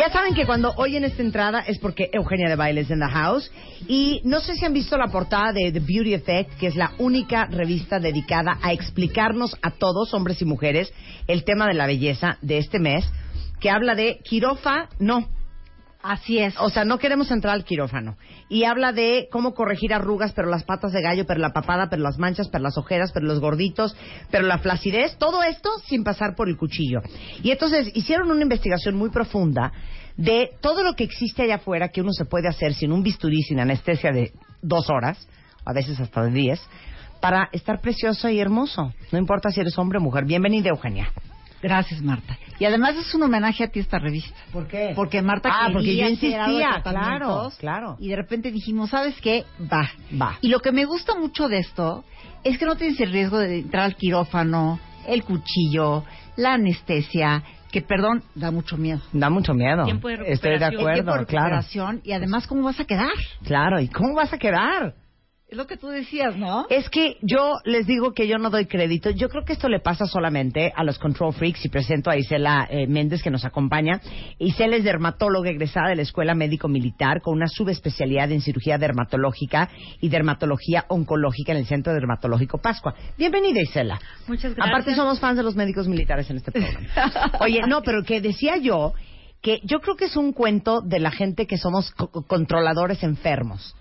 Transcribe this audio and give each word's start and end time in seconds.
Ya 0.00 0.08
saben 0.08 0.34
que 0.34 0.46
cuando 0.46 0.72
oyen 0.76 1.04
esta 1.04 1.22
entrada 1.22 1.60
es 1.60 1.78
porque 1.78 2.08
Eugenia 2.12 2.48
de 2.48 2.56
Baile 2.56 2.80
es 2.80 2.90
en 2.90 3.00
the 3.00 3.06
house. 3.06 3.50
Y 3.86 4.22
no 4.24 4.40
sé 4.40 4.54
si 4.54 4.64
han 4.64 4.72
visto 4.72 4.96
la 4.96 5.08
portada 5.08 5.52
de 5.52 5.70
The 5.72 5.80
Beauty 5.80 6.14
Effect, 6.14 6.58
que 6.58 6.68
es 6.68 6.74
la 6.74 6.92
única 6.96 7.44
revista 7.44 7.98
dedicada 7.98 8.58
a 8.62 8.72
explicarnos 8.72 9.56
a 9.60 9.72
todos, 9.72 10.14
hombres 10.14 10.40
y 10.40 10.46
mujeres, 10.46 10.90
el 11.26 11.44
tema 11.44 11.66
de 11.66 11.74
la 11.74 11.86
belleza 11.86 12.38
de 12.40 12.56
este 12.56 12.78
mes, 12.78 13.04
que 13.60 13.68
habla 13.68 13.94
de 13.94 14.20
quirófano, 14.24 14.88
no. 14.98 15.28
Así 16.02 16.38
es. 16.38 16.54
O 16.58 16.70
sea, 16.70 16.84
no 16.84 16.98
queremos 16.98 17.30
entrar 17.30 17.54
al 17.54 17.64
quirófano. 17.64 18.16
Y 18.48 18.64
habla 18.64 18.92
de 18.92 19.28
cómo 19.30 19.52
corregir 19.52 19.92
arrugas, 19.92 20.32
pero 20.32 20.48
las 20.48 20.64
patas 20.64 20.92
de 20.92 21.02
gallo, 21.02 21.26
pero 21.26 21.40
la 21.40 21.52
papada, 21.52 21.88
pero 21.90 22.02
las 22.02 22.18
manchas, 22.18 22.48
pero 22.48 22.64
las 22.64 22.78
ojeras, 22.78 23.12
pero 23.12 23.26
los 23.26 23.40
gorditos, 23.40 23.94
pero 24.30 24.46
la 24.46 24.58
flacidez, 24.58 25.18
todo 25.18 25.42
esto 25.42 25.68
sin 25.86 26.02
pasar 26.02 26.34
por 26.34 26.48
el 26.48 26.56
cuchillo. 26.56 27.00
Y 27.42 27.50
entonces 27.50 27.90
hicieron 27.94 28.30
una 28.30 28.42
investigación 28.42 28.96
muy 28.96 29.10
profunda 29.10 29.72
de 30.16 30.50
todo 30.60 30.82
lo 30.82 30.94
que 30.94 31.04
existe 31.04 31.42
allá 31.42 31.56
afuera 31.56 31.88
que 31.88 32.00
uno 32.00 32.12
se 32.12 32.24
puede 32.24 32.48
hacer 32.48 32.74
sin 32.74 32.92
un 32.92 33.02
bisturí, 33.02 33.42
sin 33.42 33.60
anestesia 33.60 34.10
de 34.10 34.32
dos 34.62 34.88
horas, 34.88 35.28
a 35.66 35.72
veces 35.74 36.00
hasta 36.00 36.22
de 36.24 36.30
diez, 36.30 36.60
para 37.20 37.50
estar 37.52 37.80
precioso 37.82 38.30
y 38.30 38.40
hermoso. 38.40 38.94
No 39.12 39.18
importa 39.18 39.50
si 39.50 39.60
eres 39.60 39.76
hombre 39.78 39.98
o 39.98 40.00
mujer. 40.00 40.24
Bienvenida, 40.24 40.70
Eugenia. 40.70 41.12
Gracias, 41.62 42.00
Marta. 42.00 42.38
Y 42.60 42.66
además 42.66 42.94
es 42.94 43.12
un 43.14 43.22
homenaje 43.22 43.64
a 43.64 43.68
ti 43.68 43.80
esta 43.80 43.98
revista. 43.98 44.38
¿Por 44.52 44.68
qué? 44.68 44.92
Porque 44.94 45.22
Marta 45.22 45.48
Ah, 45.50 45.70
porque 45.72 45.86
quería 45.88 46.08
yo 46.08 46.12
algo 46.12 46.20
de 46.20 46.26
insistía, 46.26 46.82
claro, 46.82 47.50
claro. 47.58 47.96
Y 47.98 48.08
de 48.08 48.16
repente 48.16 48.52
dijimos, 48.52 48.90
¿sabes 48.90 49.18
qué? 49.22 49.46
Va. 49.60 49.90
Va. 50.20 50.38
Y 50.42 50.48
lo 50.48 50.60
que 50.60 50.70
me 50.70 50.84
gusta 50.84 51.14
mucho 51.18 51.48
de 51.48 51.58
esto 51.58 52.04
es 52.44 52.58
que 52.58 52.66
no 52.66 52.76
tienes 52.76 53.00
el 53.00 53.12
riesgo 53.12 53.38
de 53.38 53.60
entrar 53.60 53.84
al 53.84 53.96
quirófano, 53.96 54.78
el 55.08 55.24
cuchillo, 55.24 56.04
la 56.36 56.52
anestesia, 56.52 57.42
que 57.72 57.80
perdón, 57.80 58.22
da 58.34 58.50
mucho 58.50 58.76
miedo. 58.76 59.00
Da 59.12 59.30
mucho 59.30 59.54
miedo. 59.54 59.84
Tiempo 59.84 60.08
de 60.08 60.16
Estoy 60.26 60.58
de 60.58 60.68
recuperación. 60.68 60.88
El 60.88 60.94
tiempo 60.94 61.10
acuerdo, 61.12 61.20
de 61.20 61.26
claro. 61.26 61.44
recuperación 61.46 62.00
y 62.04 62.12
además 62.12 62.46
cómo 62.46 62.62
vas 62.64 62.78
a 62.78 62.84
quedar. 62.84 63.12
Claro, 63.42 63.80
¿y 63.80 63.88
cómo 63.88 64.14
vas 64.14 64.34
a 64.34 64.38
quedar? 64.38 64.94
Es 65.50 65.56
lo 65.56 65.66
que 65.66 65.76
tú 65.76 65.88
decías, 65.88 66.36
¿no? 66.36 66.66
Es 66.70 66.88
que 66.90 67.16
yo 67.22 67.54
les 67.64 67.84
digo 67.84 68.12
que 68.12 68.28
yo 68.28 68.38
no 68.38 68.50
doy 68.50 68.66
crédito. 68.66 69.10
Yo 69.10 69.28
creo 69.28 69.44
que 69.44 69.52
esto 69.54 69.68
le 69.68 69.80
pasa 69.80 70.06
solamente 70.06 70.72
a 70.76 70.84
los 70.84 70.96
control 71.00 71.32
freaks 71.34 71.64
y 71.64 71.68
presento 71.68 72.08
a 72.08 72.16
Isela 72.16 72.68
eh, 72.70 72.86
Méndez 72.86 73.20
que 73.20 73.30
nos 73.32 73.44
acompaña. 73.44 74.00
Isela 74.38 74.76
es 74.76 74.84
dermatóloga 74.84 75.50
egresada 75.50 75.88
de 75.88 75.96
la 75.96 76.02
Escuela 76.02 76.36
Médico 76.36 76.68
Militar 76.68 77.20
con 77.20 77.34
una 77.34 77.48
subespecialidad 77.48 78.30
en 78.30 78.42
cirugía 78.42 78.78
dermatológica 78.78 79.68
y 80.00 80.08
dermatología 80.08 80.84
oncológica 80.86 81.50
en 81.50 81.58
el 81.58 81.66
Centro 81.66 81.92
Dermatológico 81.94 82.58
Pascua. 82.58 82.94
Bienvenida, 83.18 83.60
Isela. 83.60 83.98
Muchas 84.28 84.54
gracias. 84.54 84.68
Aparte 84.68 84.94
somos 84.94 85.18
fans 85.18 85.36
de 85.36 85.42
los 85.42 85.56
médicos 85.56 85.88
militares 85.88 86.30
en 86.30 86.36
este 86.36 86.52
programa. 86.52 86.86
Oye, 87.40 87.62
no, 87.66 87.82
pero 87.82 88.04
que 88.04 88.20
decía 88.20 88.56
yo 88.58 88.92
que 89.42 89.58
yo 89.64 89.80
creo 89.80 89.96
que 89.96 90.04
es 90.04 90.16
un 90.16 90.32
cuento 90.32 90.80
de 90.80 91.00
la 91.00 91.10
gente 91.10 91.48
que 91.48 91.58
somos 91.58 91.90
co- 91.90 92.10
controladores 92.28 93.02
enfermos. 93.02 93.74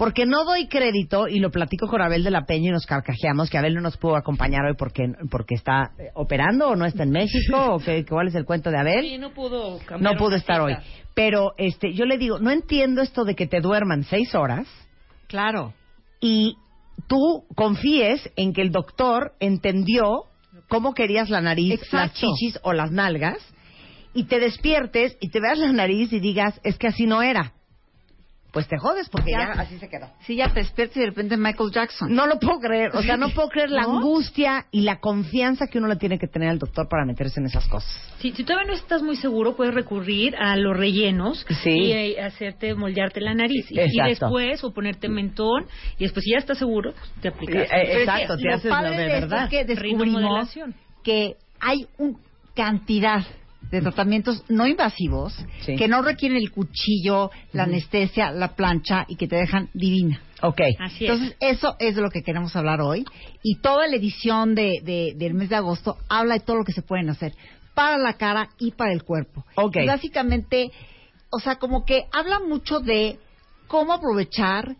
Porque 0.00 0.24
no 0.24 0.46
doy 0.46 0.66
crédito, 0.66 1.28
y 1.28 1.40
lo 1.40 1.50
platico 1.50 1.86
con 1.86 2.00
Abel 2.00 2.24
de 2.24 2.30
la 2.30 2.46
Peña 2.46 2.70
y 2.70 2.72
nos 2.72 2.86
carcajeamos, 2.86 3.50
que 3.50 3.58
Abel 3.58 3.74
no 3.74 3.82
nos 3.82 3.98
pudo 3.98 4.16
acompañar 4.16 4.64
hoy 4.64 4.72
porque, 4.74 5.12
porque 5.30 5.54
está 5.54 5.90
eh, 5.98 6.08
operando 6.14 6.68
o 6.68 6.74
no 6.74 6.86
está 6.86 7.02
en 7.02 7.10
México, 7.10 7.74
o 7.74 7.78
qué, 7.78 8.06
cuál 8.06 8.28
es 8.28 8.34
el 8.34 8.46
cuento 8.46 8.70
de 8.70 8.78
Abel. 8.78 9.02
Sí, 9.02 9.18
no 9.18 9.34
pudo 9.34 9.78
cambiar 9.84 10.14
no 10.14 10.18
pudo 10.18 10.36
estar 10.36 10.58
hoy. 10.62 10.74
Pero 11.14 11.52
este, 11.58 11.92
yo 11.92 12.06
le 12.06 12.16
digo, 12.16 12.38
no 12.38 12.50
entiendo 12.50 13.02
esto 13.02 13.26
de 13.26 13.34
que 13.34 13.46
te 13.46 13.60
duerman 13.60 14.04
seis 14.04 14.34
horas 14.34 14.66
Claro. 15.26 15.74
y 16.18 16.56
tú 17.06 17.44
confíes 17.54 18.26
en 18.36 18.54
que 18.54 18.62
el 18.62 18.72
doctor 18.72 19.34
entendió 19.38 20.22
cómo 20.68 20.94
querías 20.94 21.28
la 21.28 21.42
nariz, 21.42 21.78
las 21.92 22.14
chichis 22.14 22.58
o 22.62 22.72
las 22.72 22.90
nalgas 22.90 23.36
y 24.14 24.24
te 24.24 24.40
despiertes 24.40 25.18
y 25.20 25.28
te 25.28 25.40
veas 25.40 25.58
la 25.58 25.72
nariz 25.74 26.10
y 26.10 26.20
digas, 26.20 26.58
es 26.64 26.78
que 26.78 26.86
así 26.86 27.04
no 27.04 27.20
era. 27.20 27.52
Pues 28.52 28.66
te 28.66 28.76
jodes 28.78 29.08
porque 29.08 29.30
ya, 29.32 29.54
Ya. 29.54 29.60
así 29.62 29.78
se 29.78 29.88
quedó. 29.88 30.08
Sí, 30.26 30.36
ya 30.36 30.48
te 30.52 30.60
despiertas 30.60 30.96
y 30.96 31.00
de 31.00 31.06
repente 31.06 31.36
Michael 31.36 31.70
Jackson. 31.72 32.12
No 32.14 32.26
lo 32.26 32.38
puedo 32.38 32.58
creer, 32.58 32.90
o 32.94 33.02
sea, 33.02 33.16
no 33.16 33.28
puedo 33.30 33.48
creer 33.48 33.70
la 33.70 33.82
¿No? 33.82 33.98
angustia 33.98 34.66
y 34.70 34.80
la 34.82 34.98
confianza 34.98 35.66
que 35.68 35.78
uno 35.78 35.86
le 35.88 35.96
tiene 35.96 36.18
que 36.18 36.26
tener 36.26 36.48
al 36.48 36.58
doctor 36.58 36.88
para 36.88 37.04
meterse 37.04 37.38
en 37.40 37.46
esas 37.46 37.68
cosas. 37.68 37.90
Si, 38.18 38.32
si 38.32 38.44
todavía 38.44 38.66
no 38.72 38.74
estás 38.74 39.02
muy 39.02 39.16
seguro, 39.16 39.54
puedes 39.56 39.72
recurrir 39.74 40.34
a 40.36 40.56
los 40.56 40.76
rellenos 40.76 41.46
Sí. 41.62 41.70
y 41.70 41.92
eh, 41.92 42.20
hacerte 42.22 42.74
moldearte 42.74 43.20
la 43.20 43.34
nariz. 43.34 43.66
Y, 43.70 43.78
y 43.80 44.08
después, 44.08 44.64
o 44.64 44.72
ponerte 44.72 45.08
mentón, 45.08 45.66
y 45.98 46.04
después, 46.04 46.24
si 46.24 46.32
ya 46.32 46.38
estás 46.38 46.58
seguro, 46.58 46.92
te 47.22 47.28
aplicas. 47.28 47.68
Eh, 47.70 47.76
eh, 47.76 47.98
exacto, 48.00 48.36
que 48.36 48.42
te 48.42 48.48
lo 48.48 48.54
haces 48.54 48.64
lo 48.64 48.70
padre 48.70 48.96
de 48.96 49.06
verdad. 49.06 49.44
es 49.44 49.50
que 49.50 49.64
descubrimos 49.64 50.48
que 51.04 51.36
hay 51.60 51.86
una 51.98 52.18
cantidad 52.54 53.22
de 53.70 53.80
tratamientos 53.80 54.42
no 54.48 54.66
invasivos 54.66 55.34
Sí. 55.62 55.76
que 55.76 55.86
no 55.88 56.02
requieren 56.02 56.36
el 56.38 56.50
cuchillo, 56.50 57.30
la 57.52 57.64
anestesia, 57.64 58.30
la 58.32 58.54
plancha 58.56 59.04
y 59.08 59.16
que 59.16 59.28
te 59.28 59.36
dejan 59.36 59.68
divina. 59.74 60.20
Ok. 60.42 60.60
Así 60.78 61.04
es. 61.04 61.10
Entonces, 61.10 61.36
eso 61.40 61.76
es 61.78 61.94
de 61.96 62.02
lo 62.02 62.10
que 62.10 62.22
queremos 62.22 62.56
hablar 62.56 62.80
hoy. 62.80 63.04
Y 63.42 63.56
toda 63.60 63.86
la 63.86 63.96
edición 63.96 64.54
de, 64.54 64.80
de- 64.82 65.14
del 65.16 65.34
mes 65.34 65.50
de 65.50 65.56
agosto 65.56 65.98
habla 66.08 66.34
de 66.34 66.40
todo 66.40 66.56
lo 66.56 66.64
que 66.64 66.72
se 66.72 66.82
pueden 66.82 67.10
hacer 67.10 67.34
para 67.74 67.98
la 67.98 68.14
cara 68.14 68.48
y 68.58 68.72
para 68.72 68.92
el 68.92 69.04
cuerpo. 69.04 69.44
Ok. 69.54 69.76
Y 69.76 69.86
básicamente, 69.86 70.70
o 71.30 71.38
sea, 71.40 71.56
como 71.56 71.84
que 71.84 72.06
habla 72.12 72.40
mucho 72.40 72.80
de 72.80 73.18
cómo 73.68 73.92
aprovechar 73.92 74.76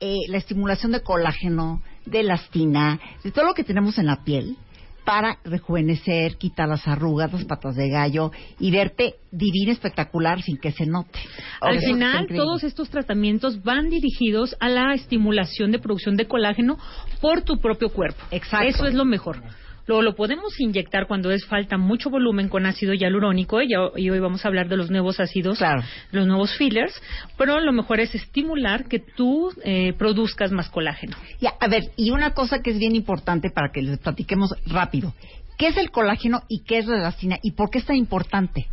eh, 0.00 0.16
la 0.28 0.38
estimulación 0.38 0.90
de 0.92 1.02
colágeno, 1.02 1.82
de 2.04 2.20
elastina, 2.20 2.98
de 3.22 3.30
todo 3.30 3.44
lo 3.46 3.54
que 3.54 3.64
tenemos 3.64 3.96
en 3.98 4.06
la 4.06 4.24
piel 4.24 4.56
para 5.04 5.38
rejuvenecer, 5.44 6.36
quitar 6.36 6.68
las 6.68 6.86
arrugas, 6.88 7.32
las 7.32 7.44
patas 7.44 7.76
de 7.76 7.88
gallo 7.88 8.30
y 8.58 8.70
verte 8.70 9.16
divina, 9.30 9.72
espectacular, 9.72 10.42
sin 10.42 10.56
que 10.56 10.72
se 10.72 10.86
note. 10.86 11.18
Al 11.60 11.76
Eso 11.76 11.92
final, 11.92 12.26
todos 12.28 12.64
estos 12.64 12.88
tratamientos 12.88 13.62
van 13.62 13.90
dirigidos 13.90 14.56
a 14.60 14.68
la 14.68 14.94
estimulación 14.94 15.70
de 15.72 15.78
producción 15.78 16.16
de 16.16 16.26
colágeno 16.26 16.78
por 17.20 17.42
tu 17.42 17.58
propio 17.58 17.90
cuerpo. 17.90 18.22
Exacto. 18.30 18.68
Eso 18.68 18.86
es 18.86 18.94
lo 18.94 19.04
mejor. 19.04 19.42
Luego 19.86 20.02
lo 20.02 20.14
podemos 20.14 20.58
inyectar 20.58 21.06
cuando 21.06 21.30
es 21.30 21.44
falta 21.46 21.76
mucho 21.76 22.08
volumen 22.10 22.48
con 22.48 22.64
ácido 22.64 22.94
hialurónico 22.94 23.60
y, 23.62 23.74
hoy 23.74 24.18
vamos 24.18 24.44
a 24.44 24.48
hablar 24.48 24.68
de 24.68 24.76
los 24.76 24.90
nuevos 24.90 25.20
ácidos, 25.20 25.58
Claro. 25.58 25.82
los 26.10 26.26
nuevos 26.26 26.56
fillers, 26.56 26.94
pero 27.36 27.60
lo 27.60 27.72
mejor 27.72 28.00
es 28.00 28.14
estimular 28.14 28.86
que 28.88 28.98
tú 28.98 29.52
eh, 29.62 29.92
produzcas 29.98 30.52
más 30.52 30.70
colágeno. 30.70 31.16
Ya, 31.40 31.52
a 31.60 31.68
ver, 31.68 31.82
y 31.96 32.10
una 32.10 32.30
cosa 32.30 32.60
que 32.60 32.70
es 32.70 32.78
bien 32.78 32.96
importante 32.96 33.50
para 33.50 33.70
que 33.72 33.82
les 33.82 33.98
platiquemos 33.98 34.54
rápido. 34.66 35.12
¿Qué 35.58 35.68
es 35.68 35.76
el 35.76 35.90
colágeno 35.90 36.42
y 36.48 36.64
qué 36.64 36.78
es 36.78 36.86
la 36.86 36.96
elastina 36.96 37.38
y 37.42 37.52
por 37.52 37.70
qué 37.70 37.78
es 37.78 37.84
tan 37.84 37.96
importante? 37.96 38.66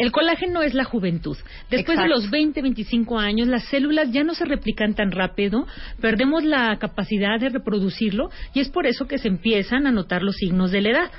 El 0.00 0.12
colágeno 0.12 0.62
es 0.62 0.72
la 0.72 0.84
juventud. 0.84 1.36
Después 1.70 1.98
Exacto. 1.98 2.02
de 2.02 2.08
los 2.08 2.30
20, 2.30 2.62
25 2.62 3.18
años, 3.18 3.48
las 3.48 3.64
células 3.64 4.10
ya 4.10 4.24
no 4.24 4.34
se 4.34 4.46
replican 4.46 4.94
tan 4.94 5.12
rápido, 5.12 5.66
perdemos 6.00 6.42
la 6.42 6.78
capacidad 6.78 7.38
de 7.38 7.50
reproducirlo 7.50 8.30
y 8.54 8.60
es 8.60 8.70
por 8.70 8.86
eso 8.86 9.06
que 9.06 9.18
se 9.18 9.28
empiezan 9.28 9.86
a 9.86 9.92
notar 9.92 10.22
los 10.22 10.36
signos 10.36 10.70
de 10.70 10.80
la 10.80 10.90
edad. 10.90 11.10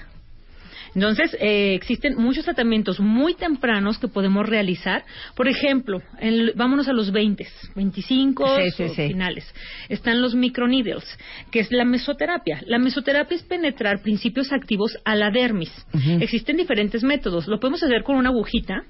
Entonces, 0.93 1.35
eh, 1.39 1.73
existen 1.75 2.15
muchos 2.17 2.45
tratamientos 2.45 2.99
muy 2.99 3.33
tempranos 3.35 3.97
que 3.97 4.07
podemos 4.07 4.47
realizar. 4.47 5.03
Por 5.35 5.47
ejemplo, 5.47 6.01
en- 6.19 6.51
vámonos 6.55 6.87
a 6.87 6.93
los 6.93 7.11
20, 7.11 7.47
25 7.75 8.45
Sí, 8.57 8.71
sí, 8.75 8.83
o 8.83 8.89
sí. 8.89 9.07
finales. 9.07 9.45
Están 9.89 10.21
los 10.21 10.35
microneedles, 10.35 11.03
que 11.51 11.59
es 11.61 11.71
la 11.71 11.85
mesoterapia. 11.85 12.61
La 12.65 12.77
mesoterapia 12.79 13.35
es 13.35 13.43
penetrar 13.43 14.01
principios 14.01 14.51
activos 14.51 14.97
a 15.05 15.15
la 15.15 15.31
dermis. 15.31 15.71
Existen 16.19 16.57
diferentes 16.57 17.03
métodos. 17.03 17.47
Lo 17.47 17.59
podemos 17.59 17.81
hacer 17.83 18.03
con 18.03 18.15
una 18.17 18.29
agujita, 18.29 18.83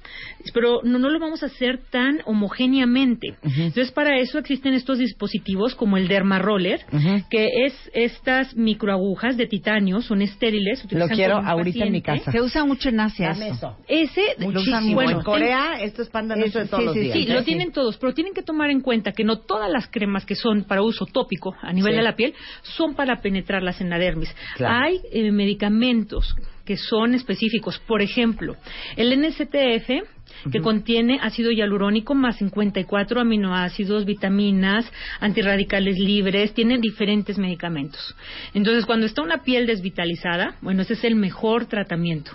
pero 0.53 0.81
no, 0.83 0.97
no 0.99 1.09
lo 1.09 1.19
vamos 1.19 1.43
a 1.43 1.47
hacer 1.47 1.79
tan 1.89 2.19
homogéneamente. 2.25 3.35
Entonces, 3.43 3.91
para 3.91 4.17
eso 4.19 4.39
existen 4.39 4.73
estos 4.73 4.97
dispositivos 4.99 5.75
como 5.75 5.97
el 5.97 6.07
Derma 6.07 6.39
Roller, 6.39 6.79
que 7.29 7.47
es 7.65 7.73
estas 7.93 8.55
microagujas 8.55 9.37
de 9.37 9.47
titanio, 9.47 10.01
son 10.01 10.21
estériles. 10.21 10.83
Lo 10.91 11.07
quiero 11.07 11.37
ahorita 11.37 11.90
en 11.91 11.93
mi 11.93 12.01
paciente. 12.01 12.25
casa. 12.25 12.31
Se 12.37 12.41
usa 12.43 12.65
mucho 12.65 12.89
en 12.89 12.99
Asia 12.99 13.31
eso. 13.31 13.77
Ese, 13.87 14.35
Muchísimo. 14.39 14.93
bueno, 14.95 15.11
en 15.19 15.23
Corea, 15.23 15.81
esto 15.81 16.01
es 16.01 16.09
pan 16.09 16.27
de 16.27 16.35
de 16.35 16.49
todos 16.49 16.79
sí, 16.79 16.85
los 16.85 16.93
sí, 16.93 16.99
días. 17.01 17.13
Sí, 17.17 17.23
¿eh? 17.29 17.33
lo 17.33 17.43
tienen 17.43 17.71
todos, 17.71 17.97
pero 17.97 18.13
tienen 18.13 18.33
que 18.33 18.41
tomar 18.41 18.69
en 18.69 18.81
cuenta 18.81 19.11
que 19.11 19.23
no 19.23 19.39
todas 19.39 19.69
las 19.71 19.87
cremas 19.87 20.25
que 20.25 20.35
son 20.35 20.63
para 20.63 20.81
uso 20.81 21.05
tópico 21.05 21.55
a 21.61 21.71
nivel 21.73 21.93
Sí. 21.93 21.97
de 21.97 22.03
la 22.03 22.15
piel 22.15 22.33
son 22.63 22.93
para 22.95 23.21
penetrarlas 23.21 23.81
en 23.81 23.89
la 23.89 23.97
dermis. 23.97 24.33
Claro. 24.55 24.85
Hay 24.85 25.01
eh, 25.11 25.31
medicamentos 25.31 26.35
que 26.65 26.77
son 26.77 27.13
específicos, 27.13 27.79
por 27.87 28.01
ejemplo, 28.01 28.55
el 28.95 29.11
NSTF 29.19 29.89
que 30.49 30.61
contiene 30.61 31.19
ácido 31.21 31.51
hialurónico 31.51 32.15
más 32.15 32.37
54 32.37 33.19
aminoácidos, 33.19 34.05
vitaminas, 34.05 34.89
antirradicales 35.19 35.97
libres, 35.99 36.53
tiene 36.53 36.77
diferentes 36.77 37.37
medicamentos. 37.37 38.15
Entonces, 38.53 38.85
cuando 38.85 39.05
está 39.05 39.21
una 39.23 39.43
piel 39.43 39.67
desvitalizada, 39.67 40.55
bueno, 40.61 40.83
ese 40.83 40.93
es 40.93 41.03
el 41.03 41.15
mejor 41.15 41.65
tratamiento. 41.65 42.31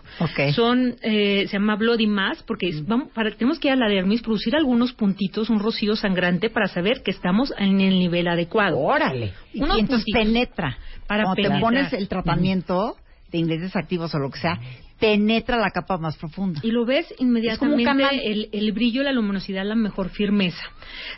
Son, 0.55 0.95
eh, 1.03 1.47
se 1.49 1.55
llama 1.55 1.77
Bloody 1.77 2.07
Mass, 2.07 2.43
porque 2.47 2.69
es- 2.69 2.87
vamos, 2.87 3.09
para, 3.13 3.31
tenemos 3.31 3.59
que 3.59 3.69
ir 3.69 3.73
a 3.73 3.77
la 3.77 3.89
dermis, 3.89 4.21
producir 4.21 4.55
algunos 4.57 4.93
puntitos, 4.93 5.49
un 5.49 5.59
rocío 5.61 5.97
sangrante 5.97 6.51
para 6.51 6.67
saber 6.69 7.03
que 7.03 7.11
estamos 7.13 7.53
en 7.59 7.81
el 7.81 7.99
nivel 7.99 8.29
adecuado. 8.29 8.79
Órale. 8.79 9.33
Y, 9.55 9.63
Unos 9.63 9.79
entonces 9.79 10.05
puntitos. 10.05 10.23
penetra. 10.23 10.79
Para 11.07 11.23
Cuando 11.23 11.37
penetrar. 11.37 11.59
te 11.59 11.63
pones 11.65 11.93
el 11.95 12.09
tratamiento 12.09 12.97
de 13.31 13.39
ingredientes 13.39 13.77
activos 13.77 14.15
o 14.15 14.19
lo 14.19 14.31
que 14.31 14.39
sea, 14.39 14.59
penetra 14.99 15.57
la 15.59 15.71
capa 15.71 15.99
más 15.99 16.17
profunda. 16.17 16.61
Y 16.63 16.71
lo 16.71 16.85
ves 16.85 17.07
Es 17.11 17.17
como 17.59 17.75
un 17.75 17.81
inmediatamente 17.81 18.31
el, 18.31 18.49
el 18.53 18.73
brillo, 18.73 19.03
la 19.03 19.13
luminosidad, 19.13 19.65
la 19.65 19.75
mejor 19.75 20.09
firmeza. 20.11 20.63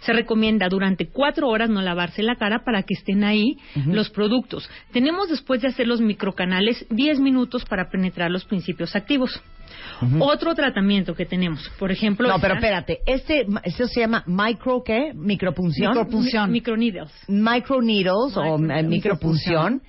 Se 0.01 0.13
recomienda 0.13 0.69
durante 0.69 1.09
cuatro 1.09 1.49
horas 1.49 1.71
no 1.71 1.81
lavarse 1.81 2.23
la 2.23 2.37
cara 2.37 2.65
para 2.65 2.83
que 2.83 2.95
estén 2.95 3.25
ahí 3.25 3.57
los 3.87 4.11
productos. 4.11 4.69
Tenemos 4.93 5.29
después 5.29 5.63
de 5.63 5.69
hacer 5.69 5.87
los 5.87 6.01
microcanales 6.01 6.87
10 6.91 7.21
minutos 7.21 7.65
para 7.65 7.89
penetrar 7.91 8.31
los 8.31 8.45
principios 8.45 8.97
activos. 8.97 9.41
Otro 10.21 10.55
tratamiento 10.55 11.15
que 11.15 11.27
tenemos, 11.27 11.69
por 11.79 11.91
ejemplo, 11.91 12.29
No, 12.29 12.39
pero 12.41 12.55
espérate. 12.55 12.99
Este, 13.07 13.47
eso 13.65 13.87
se 13.89 14.01
llama 14.01 14.23
micro, 14.27 14.83
¿qué? 14.85 15.13
Micropunción. 15.15 15.91
Micropunción. 15.91 16.47
mi- 16.51 16.59
microneedles. 16.59 17.11
Micro 17.29 17.81
needles 17.83 18.37
o 18.37 18.59
Micro- 18.59 18.77
eh, 18.79 18.83
micropunción. 18.83 19.83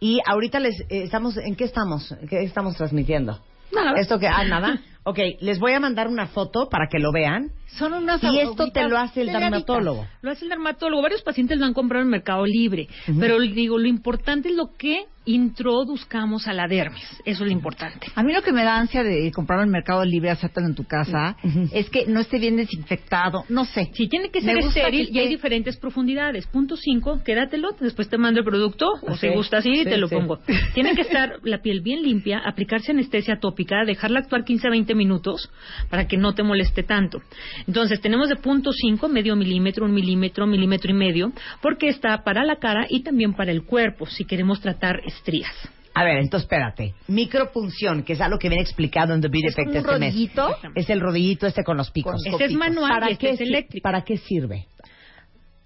Y 0.00 0.20
ahorita 0.26 0.60
les 0.60 0.78
eh, 0.82 1.02
estamos, 1.04 1.36
¿en 1.36 1.54
qué 1.56 1.64
estamos? 1.64 2.14
¿Qué 2.28 2.42
estamos 2.42 2.76
transmitiendo? 2.76 3.40
Nada. 3.72 3.98
Esto 4.00 4.18
que, 4.18 4.28
ah, 4.28 4.44
nada. 4.44 4.80
Ok, 5.02 5.18
les 5.40 5.58
voy 5.58 5.72
a 5.72 5.80
mandar 5.80 6.08
una 6.08 6.26
foto 6.26 6.68
para 6.68 6.86
que 6.90 6.98
lo 6.98 7.12
vean. 7.12 7.50
Son 7.78 7.92
unas 7.92 8.22
Y 8.22 8.38
esto 8.38 8.70
te 8.72 8.88
lo 8.88 8.98
hace 8.98 9.20
el 9.22 9.28
dermatólogo. 9.32 10.06
Lo 10.22 10.30
hace 10.30 10.44
el 10.44 10.48
dermatólogo. 10.48 11.02
Varios 11.02 11.22
pacientes 11.22 11.58
lo 11.58 11.66
han 11.66 11.74
comprado 11.74 12.02
en 12.04 12.10
Mercado 12.10 12.44
Libre. 12.46 12.88
Pero 13.20 13.38
digo, 13.40 13.78
lo 13.78 13.86
importante 13.86 14.48
es 14.48 14.54
lo 14.56 14.72
que 14.76 15.04
introduzcamos 15.26 16.46
a 16.48 16.52
la 16.52 16.66
dermis. 16.66 17.04
Eso 17.24 17.42
es 17.44 17.48
lo 17.48 17.50
importante. 17.50 18.06
A 18.14 18.22
mí 18.22 18.32
lo 18.32 18.42
que 18.42 18.52
me 18.52 18.64
da 18.64 18.76
ansia 18.78 19.02
de 19.02 19.30
comprar 19.32 19.58
en 19.60 19.66
el 19.66 19.70
Mercado 19.70 20.04
Libre, 20.04 20.30
hacértelo 20.30 20.66
en 20.66 20.74
tu 20.74 20.84
casa, 20.84 21.36
es 21.72 21.90
que 21.90 22.06
no 22.06 22.20
esté 22.20 22.38
bien 22.38 22.56
desinfectado. 22.56 23.44
No 23.48 23.64
sé. 23.64 23.90
Sí, 23.94 24.08
tiene 24.08 24.30
que 24.30 24.40
ser 24.40 24.56
estéril 24.58 25.08
que 25.08 25.12
y 25.12 25.18
hay 25.18 25.28
diferentes 25.28 25.76
profundidades. 25.76 26.46
Punto 26.46 26.76
5, 26.76 27.22
quédatelo, 27.24 27.70
después 27.80 28.08
te 28.08 28.18
mando 28.18 28.40
el 28.40 28.46
producto, 28.46 28.88
o 29.02 29.16
si 29.16 29.28
gusta 29.28 29.58
así, 29.58 29.74
Sí, 29.74 29.84
te 29.84 29.98
lo 29.98 30.08
sí. 30.08 30.14
pongo. 30.14 30.38
Tiene 30.74 30.94
que 30.94 31.02
estar 31.02 31.40
la 31.42 31.58
piel 31.60 31.80
bien 31.80 32.02
limpia, 32.02 32.40
aplicarse 32.44 32.92
anestesia 32.92 33.38
tópica, 33.40 33.84
dejarla 33.84 34.20
actuar 34.20 34.44
15 34.44 34.68
a 34.68 34.70
20 34.70 34.94
minutos 34.94 35.50
para 35.90 36.06
que 36.06 36.16
no 36.16 36.34
te 36.34 36.42
moleste 36.42 36.82
tanto. 36.82 37.20
Entonces, 37.66 38.00
tenemos 38.00 38.28
de 38.28 38.36
punto 38.36 38.70
5, 38.72 39.08
medio 39.08 39.36
milímetro, 39.36 39.84
un 39.84 39.92
milímetro, 39.92 40.46
milímetro 40.46 40.90
y 40.90 40.94
medio, 40.94 41.32
porque 41.60 41.88
está 41.88 42.22
para 42.22 42.44
la 42.44 42.56
cara 42.56 42.86
y 42.88 43.02
también 43.02 43.34
para 43.34 43.50
el 43.52 43.64
cuerpo, 43.64 44.06
si 44.06 44.24
queremos 44.24 44.60
tratar 44.60 45.00
estrías. 45.16 45.52
A 45.94 46.04
ver, 46.04 46.18
entonces 46.18 46.44
espérate. 46.44 46.94
Micropunción, 47.08 48.02
que 48.02 48.12
es 48.12 48.20
algo 48.20 48.38
que 48.38 48.48
viene 48.50 48.62
explicado 48.62 49.14
en 49.14 49.22
The 49.22 49.28
Beauty 49.28 49.48
Effect 49.48 49.68
este 49.74 49.80
mes. 49.98 50.12
rodillito. 50.12 50.56
Es 50.74 50.90
el 50.90 51.00
rodillito 51.00 51.46
este 51.46 51.64
con 51.64 51.76
los 51.78 51.90
picos. 51.90 52.22
Con 52.22 52.34
Ese 52.34 52.44
es 52.44 52.52
manual 52.52 52.90
¿Para 52.90 53.08
y 53.08 53.12
este 53.14 53.26
qué, 53.28 53.32
es 53.32 53.40
eléctrico. 53.40 53.82
¿Para 53.82 54.04
qué 54.04 54.18
sirve? 54.18 54.66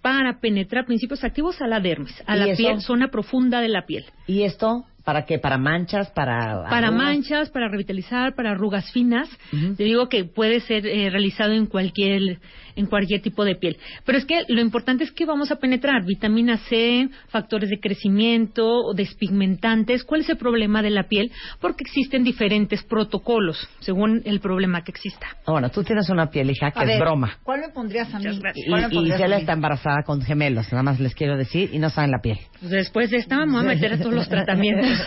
Para 0.02 0.41
penetrar 0.41 0.87
principios 0.87 1.25
activos 1.25 1.61
a 1.61 1.67
la 1.67 1.81
dermis, 1.81 2.14
a 2.26 2.37
¿Y 2.37 2.38
la 2.38 2.47
eso? 2.47 2.56
piel, 2.56 2.81
zona 2.81 3.08
profunda 3.11 3.61
de 3.61 3.69
la 3.69 3.85
piel. 3.87 4.05
¿Y 4.26 4.44
esto? 4.44 4.85
¿Para 5.10 5.24
qué? 5.26 5.40
¿Para 5.40 5.58
manchas? 5.58 6.08
¿Para 6.12 6.62
Para 6.70 6.86
arrugas? 6.86 6.92
manchas, 6.92 7.50
para 7.50 7.66
revitalizar, 7.66 8.36
para 8.36 8.52
arrugas 8.52 8.92
finas. 8.92 9.28
Te 9.76 9.82
digo 9.82 10.08
que 10.08 10.24
puede 10.24 10.60
ser 10.60 10.86
eh, 10.86 11.10
realizado 11.10 11.52
en 11.52 11.66
cualquier 11.66 12.38
en 12.76 12.86
cualquier 12.86 13.20
tipo 13.20 13.44
de 13.44 13.56
piel. 13.56 13.76
Pero 14.04 14.18
es 14.18 14.24
que 14.24 14.44
lo 14.48 14.60
importante 14.60 15.04
es 15.04 15.12
que 15.12 15.26
vamos 15.26 15.50
a 15.50 15.56
penetrar 15.56 16.04
vitamina 16.04 16.56
C, 16.68 17.08
factores 17.28 17.68
de 17.68 17.80
crecimiento, 17.80 18.92
despigmentantes. 18.94 20.04
¿Cuál 20.04 20.22
es 20.22 20.28
el 20.30 20.36
problema 20.36 20.82
de 20.82 20.90
la 20.90 21.04
piel? 21.08 21.30
Porque 21.60 21.82
existen 21.84 22.24
diferentes 22.24 22.82
protocolos 22.84 23.68
según 23.80 24.22
el 24.24 24.40
problema 24.40 24.82
que 24.82 24.92
exista. 24.92 25.26
Bueno, 25.46 25.70
tú 25.70 25.82
tienes 25.82 26.08
una 26.08 26.30
piel, 26.30 26.50
hija, 26.50 26.70
que 26.70 26.78
A 26.80 26.82
es 26.82 26.88
ver, 26.88 27.00
broma. 27.00 27.38
¿Cuál 27.42 27.60
me 27.60 27.68
pondrías 27.70 28.12
a 28.14 28.18
mí? 28.18 28.26
Y, 28.54 28.66
¿Cuál 28.68 28.88
me 28.88 28.94
y 28.94 29.00
mí? 29.00 29.10
está 29.10 29.52
embarazada 29.52 30.02
con 30.04 30.22
gemelos, 30.22 30.70
nada 30.72 30.82
más 30.82 31.00
les 31.00 31.14
quiero 31.14 31.36
decir, 31.36 31.70
y 31.72 31.78
no 31.78 31.90
saben 31.90 32.10
la 32.10 32.20
piel. 32.20 32.38
Después 32.60 33.10
de 33.10 33.18
esta 33.18 33.36
vamos 33.38 33.62
a 33.62 33.66
meter 33.66 33.92
a 33.94 33.98
todos 33.98 34.14
los 34.14 34.28
tratamientos. 34.28 35.00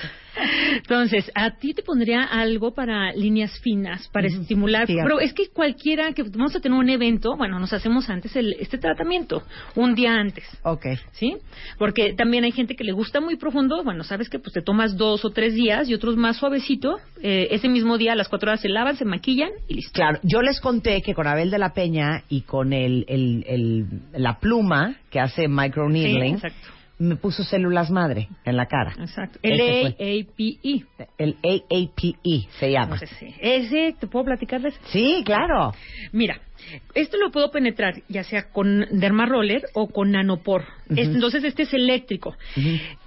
Entonces, 0.76 1.32
a 1.36 1.52
ti 1.52 1.74
te 1.76 1.84
pondría 1.84 2.24
algo 2.24 2.74
para 2.74 3.14
líneas 3.14 3.60
finas, 3.60 4.08
para 4.12 4.28
estimular. 4.28 4.88
Fíjate. 4.88 5.04
Pero 5.04 5.20
es 5.20 5.32
que 5.34 5.50
cualquiera 5.50 6.12
que 6.14 6.24
vamos 6.24 6.56
a 6.56 6.60
tener 6.60 6.78
un 6.78 6.90
evento, 6.90 7.36
bueno, 7.38 7.60
nos 7.60 7.72
hacemos 7.72 8.10
antes 8.10 8.36
el, 8.36 8.54
este 8.60 8.80
tratamiento, 8.80 9.44
un 9.76 9.94
día 9.94 10.14
antes. 10.16 10.44
Ok. 10.64 10.88
¿Sí? 11.12 11.38
Porque 11.78 12.14
también 12.14 12.44
hay 12.46 12.52
gente 12.52 12.76
que 12.76 12.84
le 12.84 12.94
gusta 12.94 13.22
muy 13.22 13.36
profundo, 13.36 13.84
bueno, 13.84 14.04
sabes 14.04 14.28
que 14.28 14.40
pues 14.40 14.54
te 14.54 14.62
tomas 14.64 14.98
dos 14.98 15.24
o 15.24 15.30
tres 15.30 15.54
días 15.54 15.88
y 15.88 15.94
otros 15.94 16.18
más 16.18 16.38
suavecito, 16.38 16.98
eh, 17.22 17.50
ese 17.52 17.70
mismo 17.70 18.00
día 18.00 18.14
a 18.14 18.16
las 18.16 18.28
cuatro 18.28 18.50
horas 18.50 18.62
se 18.62 18.70
lavan, 18.70 18.96
se 18.98 19.06
maquillan 19.06 19.52
y 19.68 19.76
listo. 19.76 19.92
Claro, 19.94 20.20
yo 20.24 20.42
les 20.42 20.60
conté 20.60 21.02
que 21.04 21.14
con 21.14 21.28
Abel 21.28 21.52
de 21.52 21.60
la 21.60 21.74
Peña 21.74 22.24
y 22.28 22.42
con 22.42 22.74
el, 22.74 23.06
el, 23.08 23.44
el- 23.48 23.86
la 24.14 24.40
pluma 24.40 24.96
que 25.12 25.20
hace 25.20 25.44
Sí, 25.44 25.48
microneedling, 25.48 26.36
exacto. 26.36 26.68
Me 27.04 27.16
puso 27.16 27.44
células 27.44 27.90
madre 27.92 28.30
en 28.46 28.56
la 28.58 28.66
cara. 28.68 28.94
Exacto. 29.00 29.40
Ese 29.42 29.82
El. 29.82 29.96
AAPE. 30.00 30.86
El 31.18 31.38
AAPE 31.44 32.16
E 32.24 32.48
se 32.60 32.72
llama. 32.72 32.96
E. 32.96 33.00
No 33.02 33.08
sé 33.08 33.08
si- 33.08 33.36
Ese, 33.40 33.96
¿te 34.00 34.08
puedo 34.08 34.26
platicarles? 34.26 34.74
Sí, 34.92 35.22
claro. 35.26 35.74
Mira, 36.12 36.40
esto 36.96 37.18
lo 37.18 37.32
puedo 37.32 37.52
penetrar 37.52 38.02
ya 38.10 38.24
sea 38.24 38.50
con 38.52 38.86
derma 38.92 39.26
roller 39.26 39.64
o 39.74 39.88
con 39.88 40.12
nanopor. 40.12 40.64
Es- 40.90 41.08
entonces 41.08 41.44
este 41.44 41.64
es 41.64 41.74
eléctrico. 41.74 42.36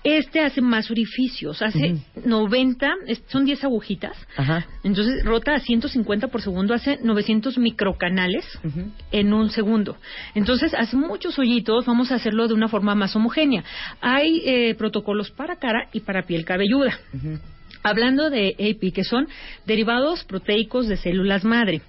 Este 0.04 0.40
hace 0.40 0.60
más 0.60 0.90
orificios, 0.90 1.62
hace 1.62 1.96
90, 2.24 2.90
es- 3.06 3.22
son 3.28 3.44
10 3.44 3.62
agujitas. 3.64 4.16
Ajá. 4.36 4.66
Entonces 4.84 5.24
rota 5.24 5.54
a 5.54 5.60
150 5.60 6.28
por 6.28 6.42
segundo, 6.42 6.74
hace 6.74 6.98
900 7.02 7.58
microcanales 7.58 8.44
en 9.12 9.32
un 9.32 9.50
segundo. 9.50 9.96
Entonces 10.34 10.74
hace 10.74 10.96
muchos 10.96 11.38
hoyitos, 11.38 11.86
vamos 11.86 12.10
a 12.12 12.16
hacerlo 12.16 12.48
de 12.48 12.54
una 12.54 12.68
forma 12.68 12.94
más 12.94 13.14
homogénea. 13.16 13.64
Hay 14.00 14.42
eh, 14.44 14.74
protocolos 14.76 15.30
para 15.30 15.56
cara 15.56 15.88
y 15.92 16.00
para 16.00 16.22
piel 16.22 16.44
cabelluda. 16.44 16.98
Hablando 17.88 18.30
de 18.30 18.48
AP, 18.58 18.92
que 18.92 19.04
son 19.04 19.28
derivados 19.64 20.24
proteicos 20.24 20.88
de 20.88 20.96
células 20.96 21.44
madre. 21.44 21.82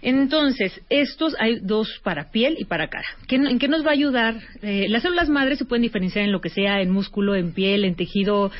Entonces, 0.00 0.80
estos 0.88 1.34
hay 1.40 1.58
dos 1.60 2.00
para 2.04 2.30
piel 2.30 2.54
y 2.58 2.64
para 2.66 2.88
cara. 2.88 3.06
¿Qué- 3.26 3.36
¿En 3.36 3.58
qué 3.58 3.66
nos 3.66 3.84
va 3.84 3.90
a 3.90 3.94
ayudar? 3.94 4.36
Eh, 4.62 4.86
las 4.88 5.02
células 5.02 5.28
madre 5.28 5.56
se 5.56 5.64
pueden 5.64 5.82
diferenciar 5.82 6.24
en 6.24 6.32
lo 6.32 6.40
que 6.40 6.50
sea, 6.50 6.80
en 6.80 6.90
músculo, 6.90 7.34
en 7.34 7.52
piel, 7.52 7.84
en 7.84 7.96
tejido, 7.96 8.52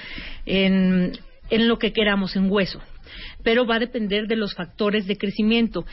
en, 0.47 1.13
en 1.51 1.69
lo 1.69 1.79
que 1.79 1.93
queramos, 1.93 2.35
en 2.35 2.51
hueso. 2.51 2.81
Pero 3.45 3.67
va 3.67 3.77
a 3.77 3.81
depender 3.81 4.27
de 4.27 4.37
los 4.37 4.55
factores 4.55 5.07
de 5.07 5.17
crecimiento. 5.17 5.85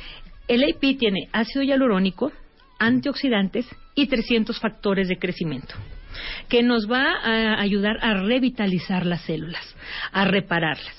El 0.47 0.63
AP 0.63 0.97
tiene 0.97 1.27
ácido 1.31 1.63
hialurónico, 1.63 2.31
antioxidantes 2.79 3.65
y 3.95 4.07
300 4.07 4.59
factores 4.59 5.07
de 5.07 5.17
crecimiento 5.17 5.75
que 6.49 6.63
nos 6.63 6.89
va 6.91 7.05
a 7.23 7.59
ayudar 7.61 7.97
a 8.01 8.13
revitalizar 8.15 9.05
las 9.05 9.21
células, 9.21 9.75
a 10.11 10.25
repararlas. 10.25 10.93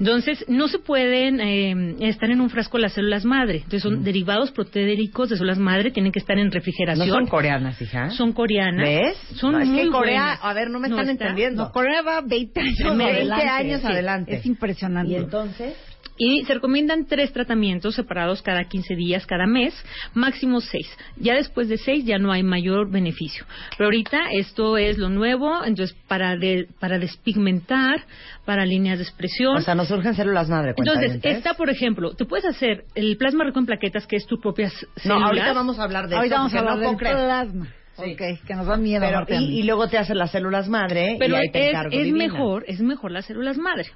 Entonces, 0.00 0.44
no 0.48 0.66
se 0.66 0.80
pueden 0.80 1.40
eh, 1.40 1.94
estar 2.08 2.28
en 2.28 2.40
un 2.40 2.50
frasco 2.50 2.76
las 2.76 2.92
células 2.92 3.24
madre. 3.24 3.58
Entonces, 3.58 3.82
son 3.82 4.02
derivados 4.02 4.50
proteéricos 4.50 5.30
de 5.30 5.36
células 5.36 5.58
madre, 5.58 5.92
tienen 5.92 6.10
que 6.10 6.18
estar 6.18 6.36
en 6.38 6.46
No 6.48 6.50
refrigeración. 6.50 7.08
son 7.08 7.26
coreanas, 7.28 7.80
hija. 7.80 8.10
Son 8.10 8.32
coreanas. 8.32 8.84
¿Ves? 8.88 9.16
Son 9.36 9.52
No, 9.52 9.60
es 9.60 9.68
muy 9.68 9.84
que 9.84 9.88
Corea, 9.90 10.22
buenas. 10.22 10.38
a 10.42 10.54
ver, 10.54 10.70
no 10.70 10.80
me 10.80 10.88
No 10.88 10.96
están 10.96 11.10
está- 11.10 11.24
entendiendo. 11.26 11.64
No, 11.66 11.70
Corea 11.72 12.02
va 12.02 12.20
20 12.20 12.60
años 12.60 12.78
20 12.80 13.04
adelante. 13.04 13.46
años 13.48 13.80
Sí, 13.80 13.86
adelante. 13.86 14.34
Es 14.36 14.46
impresionante. 14.46 15.12
Y 15.12 15.16
entonces, 15.16 15.74
Y 16.22 16.44
se 16.44 16.52
recomiendan 16.52 17.06
tres 17.06 17.32
tratamientos 17.32 17.94
separados 17.94 18.42
cada 18.42 18.64
15 18.64 18.94
días, 18.94 19.24
cada 19.26 19.46
mes, 19.46 19.72
máximo 20.12 20.60
seis. 20.60 20.86
Ya 21.16 21.32
después 21.34 21.66
de 21.70 21.78
seis 21.78 22.04
ya 22.04 22.18
no 22.18 22.30
hay 22.30 22.42
mayor 22.42 22.90
beneficio. 22.90 23.46
Pero 23.78 23.86
ahorita 23.86 24.18
esto 24.32 24.76
es 24.76 24.98
lo 24.98 25.08
nuevo, 25.08 25.64
entonces 25.64 25.96
para, 26.08 26.36
de- 26.36 26.66
para 26.78 26.98
despigmentar, 26.98 28.04
para 28.44 28.66
líneas 28.66 28.98
de 28.98 29.04
expresión. 29.04 29.56
O 29.56 29.60
sea, 29.62 29.74
nos 29.74 29.88
surgen 29.88 30.14
células 30.14 30.48
madre. 30.50 30.74
entonces, 30.76 31.18
esta, 31.22 31.54
por 31.54 31.70
ejemplo, 31.70 32.14
te 32.14 32.26
puedes 32.26 32.44
hacer 32.44 32.84
el 32.94 33.16
plasma 33.16 33.44
rico 33.44 33.58
en 33.58 33.64
plaquetas, 33.64 34.06
que 34.06 34.16
es 34.16 34.26
tu 34.26 34.38
propia 34.38 34.68
c- 34.68 34.86
No, 34.96 35.14
célula. 35.14 35.26
ahorita 35.26 35.52
vamos 35.54 35.78
a 35.78 35.84
hablar 35.84 36.06
de 36.08 36.16
Ahorita 36.16 36.34
esto, 36.34 36.38
vamos 36.42 36.54
a 36.54 36.58
hablar 36.58 36.78
no 36.78 36.88
del 36.88 36.96
plasma. 36.98 37.68
Sí. 37.96 38.12
Ok, 38.12 38.46
que 38.46 38.54
nos 38.54 38.66
da 38.66 38.76
miedo. 38.76 39.06
Pero, 39.26 39.40
y, 39.42 39.62
luego 39.62 39.88
te 39.88 39.96
hacen 39.98 40.16
las 40.18 40.30
células 40.30 40.68
madre 40.68 41.16
Pero 41.18 41.34
y 41.34 41.38
ahí 41.38 41.50
te 41.50 41.70
es, 41.70 41.76
es 41.92 42.12
mejor, 42.12 42.64
es 42.66 42.80
mejor 42.80 43.10
las 43.10 43.24
células 43.26 43.56
madre. 43.58 43.86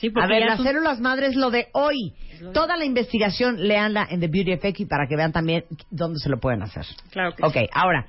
Sí, 0.00 0.10
A 0.14 0.26
ver, 0.26 0.46
las 0.46 0.62
células 0.62 1.00
madre 1.00 1.26
es 1.26 1.34
lo 1.36 1.50
de 1.50 1.68
hoy. 1.72 2.14
Toda 2.54 2.76
la 2.76 2.84
investigación, 2.84 3.66
leanla 3.66 4.06
en 4.08 4.20
The 4.20 4.28
Beauty 4.28 4.52
Effect 4.52 4.80
y 4.80 4.86
para 4.86 5.08
que 5.08 5.16
vean 5.16 5.32
también 5.32 5.64
dónde 5.90 6.20
se 6.20 6.28
lo 6.28 6.38
pueden 6.38 6.62
hacer. 6.62 6.86
Claro 7.10 7.34
que 7.34 7.44
Ok, 7.44 7.56
ahora, 7.72 8.06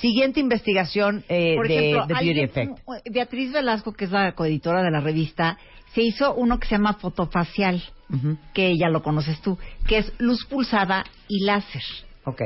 siguiente 0.00 0.38
investigación 0.38 1.24
eh, 1.28 1.56
Por 1.56 1.66
de 1.66 2.00
The 2.06 2.14
Beauty 2.14 2.40
Effect. 2.40 2.78
Beatriz 3.10 3.52
Velasco, 3.52 3.92
que 3.92 4.04
es 4.04 4.12
la 4.12 4.32
coeditora 4.32 4.82
de 4.82 4.92
la 4.92 5.00
revista, 5.00 5.58
se 5.92 6.02
hizo 6.02 6.34
uno 6.34 6.60
que 6.60 6.68
se 6.68 6.76
llama 6.76 6.94
fotofacial, 6.94 7.82
Ujú, 8.10 8.36
que 8.52 8.76
ya 8.76 8.88
lo 8.88 9.02
conoces 9.02 9.40
tú, 9.40 9.58
que 9.88 9.98
es 9.98 10.12
luz 10.18 10.44
pulsada 10.46 11.04
y 11.26 11.44
láser. 11.44 11.82
Ok. 12.24 12.42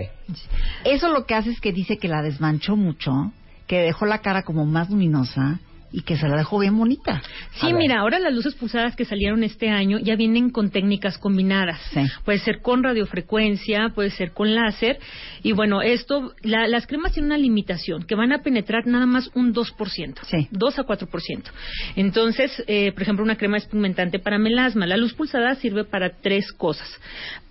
Eso 0.85 1.09
lo 1.13 1.27
que 1.27 1.35
hace 1.35 1.51
es 1.51 1.61
que 1.61 1.73
dice 1.73 1.99
que 1.99 2.09
la 2.09 2.23
desmanchó 2.23 2.75
mucho, 2.77 3.33
que 3.67 3.81
dejó 3.81 4.07
la 4.07 4.19
cara 4.23 4.43
como 4.45 4.65
más 4.65 4.89
luminosa 4.89 5.61
y 5.93 6.03
que 6.03 6.17
se 6.17 6.29
la 6.29 6.37
dejó 6.37 6.59
bien 6.59 6.77
bonita. 6.77 7.23
Sí, 7.61 7.73
mira, 7.73 8.01
ahora 8.01 8.19
las 8.19 8.33
luces 8.33 8.55
pulsadas 8.55 8.95
que 8.95 9.05
salieron 9.05 9.43
este 9.43 9.71
año 9.71 9.99
ya 9.99 10.17
vienen 10.17 10.51
con 10.51 10.71
técnicas 10.71 11.17
combinadas. 11.19 11.81
Sí. 11.95 12.01
Puede 12.25 12.39
ser 12.39 12.61
con 12.61 12.83
radiofrecuencia, 12.83 13.91
puede 13.95 14.11
ser 14.11 14.33
con 14.33 14.55
láser. 14.55 14.99
Y 15.43 15.53
bueno, 15.53 15.81
esto, 15.83 16.35
la- 16.43 16.67
las 16.69 16.87
cremas 16.87 17.13
tienen 17.13 17.31
una 17.33 17.39
limitación, 17.39 18.03
que 18.05 18.15
van 18.15 18.33
a 18.33 18.39
penetrar 18.43 18.87
nada 18.87 19.07
más 19.07 19.31
un 19.35 19.53
2%. 19.55 20.21
Sí. 20.27 20.49
2 20.51 20.79
a 20.79 20.83
4%. 20.85 21.51
Entonces, 21.97 22.63
eh, 22.67 22.93
por 22.93 23.03
ejemplo, 23.03 23.25
una 23.25 23.37
crema 23.37 23.57
despigmentante 23.57 24.19
para 24.19 24.39
melasma. 24.39 24.87
La 24.87 24.97
luz 24.97 25.15
pulsada 25.15 25.55
sirve 25.55 25.85
para 25.85 26.11
tres 26.21 26.53
cosas. 26.53 26.89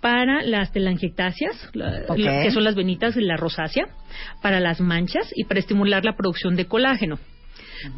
Para 0.00 0.42
las 0.42 0.72
telangiectasias, 0.72 1.70
la- 1.74 2.02
Ok. 2.08 2.18
la- 2.18 2.42
que 2.42 2.50
son 2.50 2.64
las 2.64 2.74
venitas 2.74 3.14
de 3.14 3.22
la 3.22 3.36
rosácea, 3.36 3.86
para 4.42 4.60
las 4.60 4.80
manchas 4.80 5.30
y 5.34 5.44
para 5.44 5.60
estimular 5.60 6.04
la 6.04 6.16
producción 6.16 6.56
de 6.56 6.66
colágeno. 6.66 7.18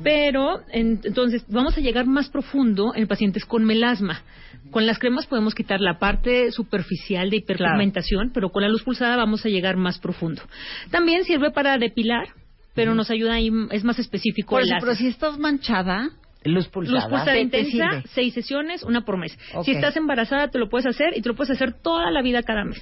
Pero 0.02 0.60
en- 0.72 1.00
entonces 1.04 1.44
vamos 1.48 1.76
a 1.76 1.80
llegar 1.80 2.06
más 2.06 2.28
profundo 2.30 2.92
en 2.94 3.06
pacientes 3.06 3.44
con 3.44 3.64
melasma. 3.64 4.22
Con 4.70 4.86
las 4.86 4.98
cremas 4.98 5.26
podemos 5.26 5.54
quitar 5.54 5.80
la 5.80 5.98
parte 5.98 6.50
superficial 6.52 7.30
de 7.30 7.36
hiperpigmentación, 7.38 8.30
pero 8.32 8.50
con 8.50 8.62
la 8.62 8.68
luz 8.68 8.82
pulsada 8.82 9.16
vamos 9.16 9.44
a 9.44 9.48
llegar 9.48 9.76
más 9.76 9.98
profundo. 9.98 10.42
También 10.90 11.24
sirve 11.24 11.50
para 11.50 11.76
depilar, 11.78 12.28
pero 12.74 12.94
nos 12.94 13.10
ayuda 13.10 13.34
ahí, 13.34 13.50
es 13.70 13.84
más 13.84 13.98
específico 13.98 14.50
Por 14.50 14.62
el 14.62 14.68
láser. 14.68 14.82
pero 14.82 14.94
si 14.96 15.08
estás 15.08 15.38
manchada, 15.38 16.10
Luz 16.42 16.68
pulsada. 16.68 17.00
Luz 17.00 17.04
pulsada 17.10 17.32
Te- 17.32 17.46
te 17.48 17.60
intensa, 17.60 18.02
seis 18.14 18.32
sesiones, 18.32 18.82
una 18.82 19.02
por 19.04 19.18
mes. 19.18 19.38
Si 19.62 19.72
estás 19.72 19.94
embarazada, 19.98 20.48
te 20.48 20.58
lo 20.58 20.70
puedes 20.70 20.86
hacer 20.86 21.08
y 21.14 21.20
te 21.20 21.28
lo 21.28 21.34
puedes 21.34 21.50
hacer 21.50 21.74
toda 21.82 22.10
la 22.10 22.22
vida 22.22 22.42
cada 22.42 22.64
mes. 22.64 22.80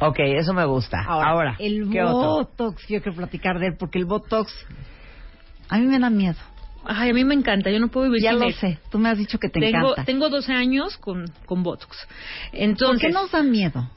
Ok, 0.00 0.16
eso 0.20 0.52
me 0.54 0.64
gusta. 0.64 0.98
Ahora, 1.06 1.54
el 1.60 1.88
¿qué 1.88 2.02
otro? 2.02 2.44
Botox, 2.46 2.82
yo 2.88 3.00
quiero 3.00 3.14
platicar 3.16 3.60
de 3.60 3.68
él, 3.68 3.74
porque 3.78 3.98
el 4.00 4.06
Botox 4.06 4.52
a 5.70 5.78
mí 5.78 5.86
me 5.86 5.98
da 5.98 6.10
miedo. 6.10 6.36
Ay, 6.84 7.10
a 7.10 7.12
mí 7.14 7.24
me 7.24 7.34
encanta, 7.34 7.70
yo 7.70 7.78
no 7.78 7.88
puedo 7.88 8.06
vivir 8.06 8.22
Ya 8.22 8.30
sin 8.30 8.40
lo 8.40 8.46
él. 8.46 8.54
sé, 8.54 8.78
tú 8.90 8.98
me 8.98 9.08
has 9.10 9.18
dicho 9.18 9.38
que 9.38 9.48
te 9.48 9.60
Tengo, 9.60 9.90
encanta. 9.92 10.04
tengo 10.04 10.28
12 10.30 10.52
años 10.52 10.96
con, 10.98 11.26
con 11.46 11.62
Botox. 11.62 11.96
¿Por 12.50 12.60
Entonces, 12.60 13.06
qué 13.06 13.12
nos 13.12 13.30
da 13.30 13.42
miedo? 13.42 13.88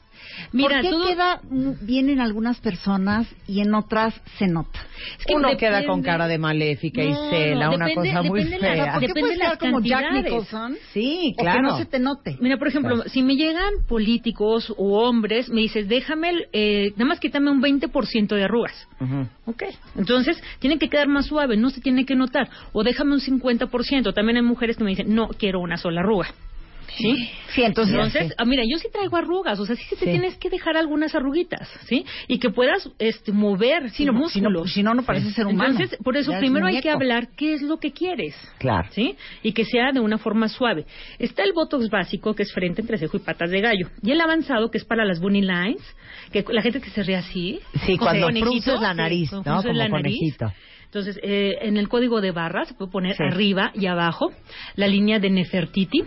Mira, 0.52 0.68
¿Por 0.76 0.82
qué 0.82 0.90
todo- 0.90 1.06
queda 1.06 1.40
bien 1.82 2.08
en 2.10 2.20
algunas 2.20 2.58
personas 2.60 3.26
y 3.46 3.60
en 3.60 3.74
otras 3.74 4.14
se 4.38 4.46
nota? 4.46 4.80
es 5.18 5.24
que 5.26 5.34
Uno 5.34 5.48
depende- 5.48 5.58
queda 5.80 5.86
con 5.86 6.02
cara 6.02 6.26
de 6.28 6.38
maléfica 6.38 7.02
y 7.02 7.12
cela, 7.30 7.66
no, 7.68 7.74
una 7.76 7.86
depende- 7.86 8.08
cosa 8.10 8.22
muy 8.22 8.44
depende 8.44 8.66
la- 8.66 8.72
fea. 8.74 8.84
¿Por 8.92 9.00
qué 9.00 9.06
Depende 9.08 9.20
puedes 9.20 9.38
de 9.38 9.44
las 9.44 9.58
quedar 9.58 9.72
como 9.72 9.80
Jack 9.84 10.00
cantidades. 10.02 10.24
Nicholson? 10.32 10.76
Sí, 10.92 11.34
O 11.38 11.42
claro. 11.42 11.56
que 11.58 11.62
no 11.62 11.78
se 11.78 11.84
te 11.86 11.98
note. 11.98 12.36
Mira, 12.40 12.56
por 12.58 12.68
ejemplo, 12.68 12.94
Claro. 12.94 13.10
si 13.10 13.22
me 13.22 13.36
llegan 13.36 13.72
políticos 13.88 14.72
o 14.76 14.98
hombres, 15.06 15.48
me 15.48 15.60
dices, 15.60 15.88
déjame, 15.88 16.30
el, 16.30 16.46
eh, 16.52 16.92
nada 16.96 17.06
más 17.06 17.20
quítame 17.20 17.50
un 17.50 17.60
20% 17.60 18.34
de 18.34 18.44
arrugas. 18.44 18.86
Ok, 19.46 19.62
entonces 19.96 20.42
tiene 20.58 20.78
que 20.78 20.88
quedar 20.88 21.08
más 21.08 21.26
suave, 21.26 21.56
no 21.56 21.70
se 21.70 21.80
tiene 21.80 22.04
que 22.06 22.14
notar. 22.16 22.48
O 22.72 22.82
déjame 22.82 23.12
un 23.12 23.20
50%. 23.20 24.12
También 24.12 24.36
hay 24.36 24.42
mujeres 24.42 24.76
que 24.76 24.84
me 24.84 24.90
dicen, 24.90 25.14
no 25.14 25.28
quiero 25.28 25.60
una 25.60 25.76
sola 25.76 26.00
arruga. 26.00 26.28
¿Sí? 26.96 27.30
Sí, 27.54 27.62
entonces, 27.62 27.94
Entonces, 27.94 28.34
ah, 28.38 28.44
mira, 28.44 28.62
yo 28.68 28.78
sí 28.78 28.88
traigo 28.92 29.16
arrugas, 29.16 29.58
o 29.60 29.66
sea, 29.66 29.76
sí 29.76 29.82
se 29.84 29.96
te 29.96 30.04
Sí. 30.06 30.10
tienes 30.10 30.36
que 30.38 30.50
dejar 30.50 30.76
algunas 30.76 31.14
arruguitas, 31.14 31.68
¿sí? 31.86 32.04
Y 32.28 32.38
que 32.38 32.50
puedas 32.50 32.88
este, 32.98 33.32
mover 33.32 33.90
Sí, 33.90 34.04
tus 34.04 34.12
no, 34.14 34.20
músculos. 34.20 34.72
si 34.72 34.82
no, 34.82 34.94
no 34.94 35.02
parece 35.02 35.30
ser 35.32 35.46
humano. 35.46 35.70
Entonces, 35.72 35.98
por 36.02 36.16
eso 36.16 36.30
Ya 36.32 36.38
es 36.38 36.40
primero 36.40 36.66
hay 36.66 36.80
que 36.80 36.90
hablar 36.90 37.28
qué 37.36 37.54
es 37.54 37.62
lo 37.62 37.78
que 37.78 37.92
quieres. 37.92 38.34
Claro. 38.58 38.88
¿Sí? 38.92 39.16
Y 39.42 39.52
que 39.52 39.64
sea 39.64 39.92
de 39.92 40.00
una 40.00 40.18
forma 40.18 40.48
suave. 40.48 40.84
Está 41.18 41.42
el 41.42 41.52
Botox 41.52 41.88
básico, 41.90 42.34
que 42.34 42.42
es 42.44 42.52
frente, 42.52 42.80
entrecejo 42.82 43.16
y 43.16 43.20
patas 43.20 43.50
de 43.50 43.60
gallo. 43.60 43.88
Y 44.02 44.10
el 44.12 44.20
avanzado, 44.20 44.70
que 44.70 44.78
es 44.78 44.84
para 44.84 45.04
las 45.04 45.20
bunny 45.20 45.42
lines, 45.42 45.82
que 46.32 46.44
la 46.48 46.62
gente 46.62 46.80
que 46.80 46.90
se 46.90 47.02
ríe 47.02 47.16
así. 47.16 47.60
Sí, 47.86 47.96
cuando 47.98 48.28
frunces 48.28 48.80
la 48.80 48.90
sí, 48.92 48.96
nariz, 48.96 49.32
¿no? 49.32 49.42
Como 49.42 49.72
la 49.72 49.88
nariz. 49.88 50.16
conejito. 50.18 50.52
Entonces, 50.86 51.18
eh, 51.24 51.56
en 51.62 51.76
el 51.76 51.88
código 51.88 52.20
de 52.20 52.30
barra 52.30 52.64
se 52.66 52.74
puede 52.74 52.90
poner 52.92 53.16
Sí. 53.16 53.22
arriba 53.24 53.72
y 53.74 53.86
abajo 53.86 54.32
la 54.76 54.86
línea 54.86 55.18
de 55.18 55.28
Nefertiti. 55.30 56.04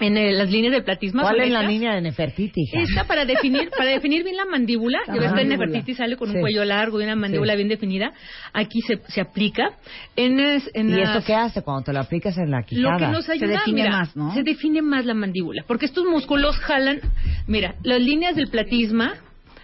En 0.00 0.16
el- 0.16 0.38
las 0.38 0.50
líneas 0.50 0.72
de 0.72 0.82
platisma. 0.82 1.22
¿Cuál 1.22 1.40
es 1.40 1.50
la 1.50 1.62
línea 1.62 1.94
de 1.94 2.00
Nefertiti? 2.00 2.62
hija? 2.62 2.80
Esta 2.80 3.04
para 3.04 3.24
definir, 3.24 3.68
para 3.76 3.90
definir 3.90 4.24
bien 4.24 4.36
la 4.36 4.46
mandíbula, 4.46 4.98
La 5.06 5.14
ya 5.14 5.20
ves 5.20 5.32
que. 5.34 5.44
Nefertiti 5.44 5.94
sale 5.94 6.16
con 6.16 6.28
Sí. 6.30 6.34
un 6.36 6.40
cuello 6.40 6.64
largo 6.64 7.00
y 7.00 7.04
una 7.04 7.16
mandíbula 7.16 7.52
Sí. 7.52 7.56
bien 7.58 7.68
definida. 7.68 8.12
Aquí 8.52 8.80
se, 8.80 8.98
se 9.08 9.20
aplica. 9.20 9.72
En, 10.16 10.40
es- 10.40 10.70
en 10.74 10.88
¿Y 10.90 10.92
las- 10.94 11.16
esto 11.16 11.26
qué 11.26 11.34
hace 11.34 11.62
cuando 11.62 11.82
te 11.84 11.92
lo 11.92 12.00
aplicas 12.00 12.36
en 12.38 12.50
la 12.50 12.60
lo 12.60 12.66
quijada? 12.66 12.96
que 12.98 13.06
nos 13.08 13.28
ayuda, 13.28 13.46
define 13.48 13.82
mira, 13.82 13.90
más, 13.98 14.16
¿no? 14.16 14.32
Se 14.34 14.42
define 14.42 14.82
más 14.82 15.04
la 15.04 15.14
mandíbula, 15.14 15.64
porque 15.66 15.86
estos 15.86 16.04
músculos 16.06 16.56
jalan, 16.58 17.00
mira, 17.46 17.74
las 17.84 18.00
líneas 18.00 18.34
del 18.36 18.48
platisma, 18.48 19.14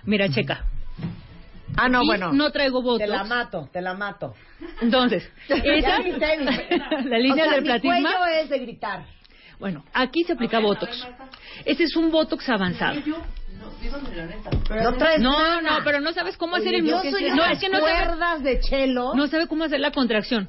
mira, 0.04 0.28
checa. 0.28 0.64
Ah, 1.78 1.88
no, 1.88 1.98
Aquí 1.98 2.06
bueno. 2.06 2.32
no 2.32 2.50
traigo 2.52 2.80
botox. 2.82 3.04
Te 3.04 3.06
la 3.10 3.24
mato, 3.24 3.68
te 3.72 3.80
la 3.82 3.94
mato. 3.94 4.34
Entonces, 4.80 5.30
esa, 5.48 5.98
la 7.04 7.18
línea 7.18 7.44
O 7.44 7.48
sea, 7.48 7.50
del 7.52 7.62
mi 7.62 7.66
platisma, 7.68 8.00
cuello 8.00 8.26
es 8.42 8.48
de 8.48 8.58
gritar. 8.60 9.04
Bueno, 9.58 9.84
aquí 9.92 10.24
se 10.24 10.32
aplica 10.34 10.58
botox. 10.60 11.06
Este 11.64 11.84
es 11.84 11.96
un 11.96 12.10
botox 12.10 12.48
avanzado. 12.48 13.00
No 15.20 15.60
No, 15.62 15.78
pero 15.84 16.00
no 16.00 16.12
sabes 16.12 16.36
cómo 16.36 16.56
hacer 16.56 16.68
Oye, 16.68 16.78
el 16.78 16.86
yo 16.86 17.00
soy 17.02 17.30
No, 17.30 17.44
es 17.46 17.58
que 17.58 17.68
no 17.68 17.80
sabes, 17.80 18.06
cuerdas 18.06 18.42
de 18.42 18.60
chelo. 18.60 19.14
no 19.14 19.26
sabe 19.28 19.46
cómo 19.46 19.64
hacer 19.64 19.80
la 19.80 19.90
contracción. 19.90 20.48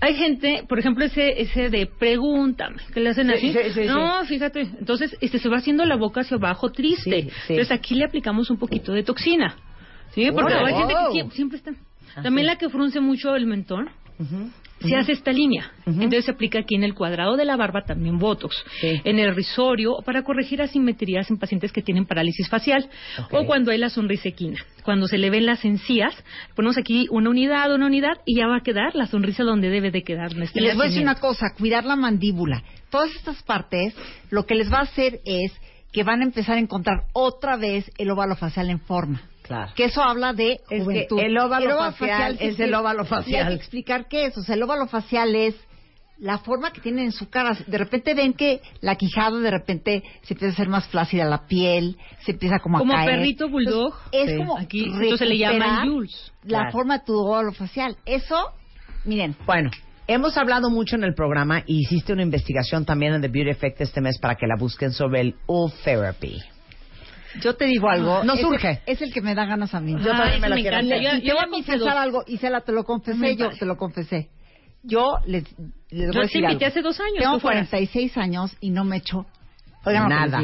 Hay 0.00 0.14
gente, 0.14 0.64
por 0.68 0.78
ejemplo, 0.78 1.04
ese 1.06 1.40
ese 1.40 1.70
de 1.70 1.86
pregúntame, 1.86 2.76
que 2.92 3.00
le 3.00 3.10
hacen 3.10 3.28
Sí, 3.28 3.34
así. 3.34 3.52
sí, 3.52 3.70
sí, 3.72 3.84
no, 3.86 4.24
fíjate. 4.26 4.60
Entonces, 4.60 5.16
este 5.22 5.38
se 5.38 5.48
va 5.48 5.56
haciendo 5.56 5.86
la 5.86 5.96
boca 5.96 6.20
hacia 6.20 6.36
abajo 6.36 6.70
triste. 6.70 7.22
Sí, 7.22 7.30
sí. 7.30 7.52
Entonces, 7.54 7.72
aquí 7.72 7.94
le 7.94 8.04
aplicamos 8.04 8.50
un 8.50 8.58
poquito 8.58 8.92
de 8.92 9.02
toxina. 9.02 9.56
¿Sí? 10.14 10.30
Porque 10.32 10.52
hay 10.54 10.74
gente 10.74 10.94
que 10.94 11.12
siempre, 11.12 11.36
siempre 11.36 11.58
está. 11.58 11.72
También 12.22 12.46
la 12.46 12.56
que 12.56 12.68
frunce 12.68 13.00
mucho 13.00 13.34
el 13.34 13.46
mentón. 13.46 13.88
Ujú. 14.18 14.50
Se 14.80 14.94
hace 14.94 15.12
esta 15.12 15.32
línea. 15.32 15.72
Entonces 15.86 16.26
se 16.26 16.30
aplica 16.30 16.58
aquí 16.58 16.74
en 16.74 16.84
el 16.84 16.94
cuadrado 16.94 17.36
de 17.36 17.44
la 17.44 17.56
barba 17.56 17.84
también 17.84 18.18
Botox. 18.18 18.54
Sí. 18.80 19.00
En 19.04 19.18
el 19.18 19.34
risorio 19.34 19.96
para 20.04 20.22
corregir 20.22 20.60
asimetrías 20.60 21.30
en 21.30 21.38
pacientes 21.38 21.72
que 21.72 21.82
tienen 21.82 22.06
parálisis 22.06 22.48
facial. 22.48 22.88
O 23.30 23.46
cuando 23.46 23.70
hay 23.70 23.78
la 23.78 23.88
sonrisa 23.88 24.28
equina. 24.28 24.58
Cuando 24.84 25.08
se 25.08 25.18
le 25.18 25.30
ven 25.30 25.46
las 25.46 25.64
encías, 25.64 26.14
ponemos 26.54 26.76
aquí 26.76 27.06
una 27.10 27.30
unidad, 27.30 27.72
una 27.74 27.86
unidad 27.86 28.18
y 28.24 28.36
ya 28.36 28.46
va 28.46 28.58
a 28.58 28.62
quedar 28.62 28.94
la 28.94 29.06
sonrisa 29.06 29.44
donde 29.44 29.70
debe 29.70 29.90
de 29.90 30.02
quedar. 30.02 30.30
este 30.40 30.60
Y 30.60 30.62
les 30.62 30.76
voy 30.76 30.86
a 30.86 30.88
decir 30.88 31.02
una 31.02 31.16
cosa, 31.16 31.46
cuidar 31.56 31.84
la 31.84 31.96
mandíbula. 31.96 32.62
Todas 32.90 33.10
estas 33.14 33.42
partes, 33.42 33.94
lo 34.30 34.46
que 34.46 34.54
les 34.54 34.72
va 34.72 34.78
a 34.78 34.82
hacer 34.82 35.20
es 35.24 35.52
que 35.92 36.04
van 36.04 36.20
a 36.20 36.24
empezar 36.24 36.56
a 36.56 36.60
encontrar 36.60 37.04
otra 37.14 37.56
vez 37.56 37.90
el 37.96 38.10
óvalo 38.10 38.36
facial 38.36 38.68
en 38.68 38.80
forma. 38.80 39.22
Claro. 39.46 39.72
Que 39.74 39.84
eso 39.84 40.02
habla 40.02 40.32
de 40.32 40.60
Es 40.70 40.86
que 40.86 41.06
el 41.18 41.38
óvalo 41.38 41.76
facial 41.92 42.38
se 42.38 42.48
es 42.48 42.60
el 42.60 42.74
óvalo 42.74 43.02
Y 43.02 43.04
hay 43.04 43.08
facial. 43.08 43.48
que 43.48 43.54
explicar 43.54 44.08
qué 44.08 44.26
es. 44.26 44.36
O 44.38 44.42
sea, 44.42 44.54
el 44.54 44.62
óvalo 44.62 44.86
facial 44.86 45.34
es 45.34 45.54
la 46.18 46.38
forma 46.38 46.72
que 46.72 46.80
tienen 46.80 47.04
en 47.06 47.12
su 47.12 47.28
cara. 47.28 47.56
De 47.66 47.78
repente 47.78 48.14
ven 48.14 48.32
que 48.32 48.60
la 48.80 48.96
quijada 48.96 49.38
de 49.38 49.50
repente 49.50 50.02
se 50.22 50.34
empieza 50.34 50.52
a 50.52 50.54
hacer 50.54 50.68
más 50.68 50.88
flácida 50.88 51.24
la 51.26 51.46
piel, 51.46 51.96
se 52.24 52.32
empieza 52.32 52.58
como 52.58 52.78
a 52.78 52.80
Como 52.80 52.94
caer. 52.94 53.10
perrito 53.10 53.48
bulldog. 53.48 53.94
Entonces, 54.12 54.20
es 54.22 54.30
Sí. 54.30 54.36
como 54.38 54.58
Aquí, 54.58 54.84
entonces 54.84 55.18
se 55.18 55.26
le 55.26 55.46
recuperar 55.46 55.86
Jules. 55.88 56.32
La 56.44 56.48
Claro. 56.58 56.72
forma 56.72 56.98
de 56.98 57.04
tu 57.04 57.14
óvalo 57.18 57.52
facial. 57.52 57.96
Eso, 58.06 58.36
miren, 59.04 59.36
Bueno, 59.44 59.70
hemos 60.08 60.36
hablado 60.38 60.70
mucho 60.70 60.96
en 60.96 61.04
el 61.04 61.14
programa 61.14 61.62
y 61.66 61.80
hiciste 61.82 62.12
una 62.14 62.22
investigación 62.22 62.84
también 62.86 63.12
en 63.14 63.20
The 63.20 63.28
Beauty 63.28 63.50
Effect 63.50 63.80
este 63.82 64.00
mes 64.00 64.18
para 64.18 64.36
que 64.36 64.46
la 64.46 64.56
busquen 64.58 64.92
sobre 64.92 65.20
el 65.20 65.34
Old 65.46 65.74
Therapy. 65.84 66.38
Yo 67.40 67.54
te 67.56 67.66
digo 67.66 67.88
algo. 67.90 68.24
No 68.24 68.34
es 68.34 68.40
el- 68.40 68.46
surge. 68.46 68.80
Es 68.86 69.02
el 69.02 69.12
que 69.12 69.20
me 69.20 69.34
da 69.34 69.44
ganas 69.46 69.74
a 69.74 69.80
mí. 69.80 69.92
Yo 69.98 70.10
también 70.12 70.40
me 70.40 70.48
la 70.48 70.56
quiero 70.56 70.76
hacer. 70.76 71.00
Y 71.00 71.04
Yo- 71.04 71.10
te 71.10 71.20
yo 71.22 71.34
voy 71.34 71.42
a 71.42 71.46
me 71.46 71.52
confesar 71.52 71.78
dos. 71.78 71.88
algo. 71.88 72.24
Isela, 72.26 72.60
te 72.62 72.72
lo 72.72 72.80
Me 72.80 72.84
confesé 72.86 73.36
yo, 73.36 73.50
te 73.50 73.66
lo 73.66 73.76
confesé. 73.76 74.30
yo 74.82 75.18
les, 75.26 75.44
les 75.90 76.06
voy 76.06 76.06
Yo 76.06 76.08
a 76.08 76.12
te 76.12 76.20
decir 76.20 76.42
invité 76.44 76.64
algo. 76.64 76.72
hace 76.72 76.82
dos 76.82 77.00
años. 77.00 77.18
Tengo 77.18 77.34
tú 77.34 77.40
fueras. 77.40 77.68
46 77.68 78.16
años 78.16 78.56
y 78.60 78.70
no 78.70 78.84
me 78.84 78.96
echo 78.98 79.26
Nada. 79.84 80.40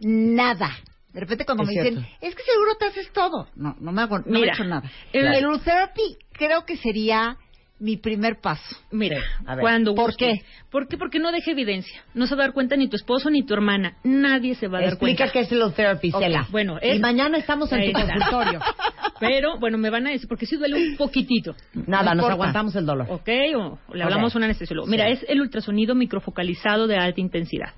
Nada. 0.00 0.70
De 1.12 1.20
repente 1.20 1.44
cuando 1.44 1.64
Es 1.64 1.68
me 1.70 1.74
dicen, 1.74 1.94
cierto. 1.94 2.10
es 2.20 2.34
que 2.34 2.42
seguro 2.44 2.74
te 2.78 2.84
haces 2.86 3.12
todo. 3.12 3.48
No, 3.56 3.74
no 3.80 3.92
me 3.92 4.02
hago, 4.02 4.18
no 4.18 4.24
me 4.26 4.40
Mira, 4.40 4.52
echo 4.54 4.64
nada. 4.64 4.88
el- 5.12 5.26
El, 5.34 5.46
Ultherapy 5.46 6.16
creo 6.32 6.64
que 6.64 6.76
sería 6.76 7.36
mi 7.80 7.96
primer 7.96 8.40
paso. 8.40 8.76
Mira, 8.90 9.20
a 9.46 9.54
ver, 9.54 9.62
cuando 9.62 9.94
¿por 9.94 10.06
guste. 10.06 10.24
qué? 10.40 10.44
¿Por 10.70 10.88
qué? 10.88 10.96
Porque 10.98 11.18
no 11.18 11.30
deja 11.32 11.50
evidencia. 11.52 12.02
No 12.14 12.26
se 12.26 12.34
va 12.34 12.42
a 12.42 12.46
dar 12.46 12.54
cuenta 12.54 12.76
ni 12.76 12.88
tu 12.88 12.96
esposo 12.96 13.30
ni 13.30 13.44
tu 13.44 13.54
hermana. 13.54 13.96
Nadie 14.04 14.54
se 14.56 14.66
va 14.68 14.78
a 14.78 14.80
dar 14.82 14.90
Explica 14.90 15.30
cuenta. 15.30 15.32
qué 15.32 15.40
es 15.40 15.52
el 15.52 15.72
therapy, 15.74 16.10
Ok, 16.12 16.20
Cela. 16.22 16.46
bueno, 16.50 16.78
y 16.82 16.98
mañana 16.98 17.38
estamos 17.38 17.70
en 17.72 17.80
Ahí 17.80 17.92
tu 17.92 17.98
está. 17.98 18.12
consultorio. 18.14 18.60
Pero, 19.20 19.58
bueno, 19.58 19.78
me 19.78 19.90
van 19.90 20.06
a 20.06 20.10
decir, 20.10 20.28
porque 20.28 20.46
sí 20.46 20.56
duele 20.56 20.76
un 20.90 20.96
poquitito. 20.96 21.54
Nada, 21.86 22.10
No 22.10 22.16
nos 22.16 22.24
importa. 22.24 22.32
aguantamos 22.34 22.76
el 22.76 22.86
dolor. 22.86 23.06
¿Ok? 23.10 23.28
O 23.56 23.94
le 23.94 24.02
hablamos 24.04 24.32
Ok. 24.32 24.36
a 24.36 24.38
un 24.38 24.44
anestesiólogo. 24.44 24.86
Mira, 24.88 25.06
Sí. 25.06 25.12
es 25.12 25.26
el 25.28 25.40
ultrasonido 25.40 25.94
microfocalizado 25.94 26.86
de 26.86 26.96
alta 26.96 27.20
intensidad. 27.20 27.72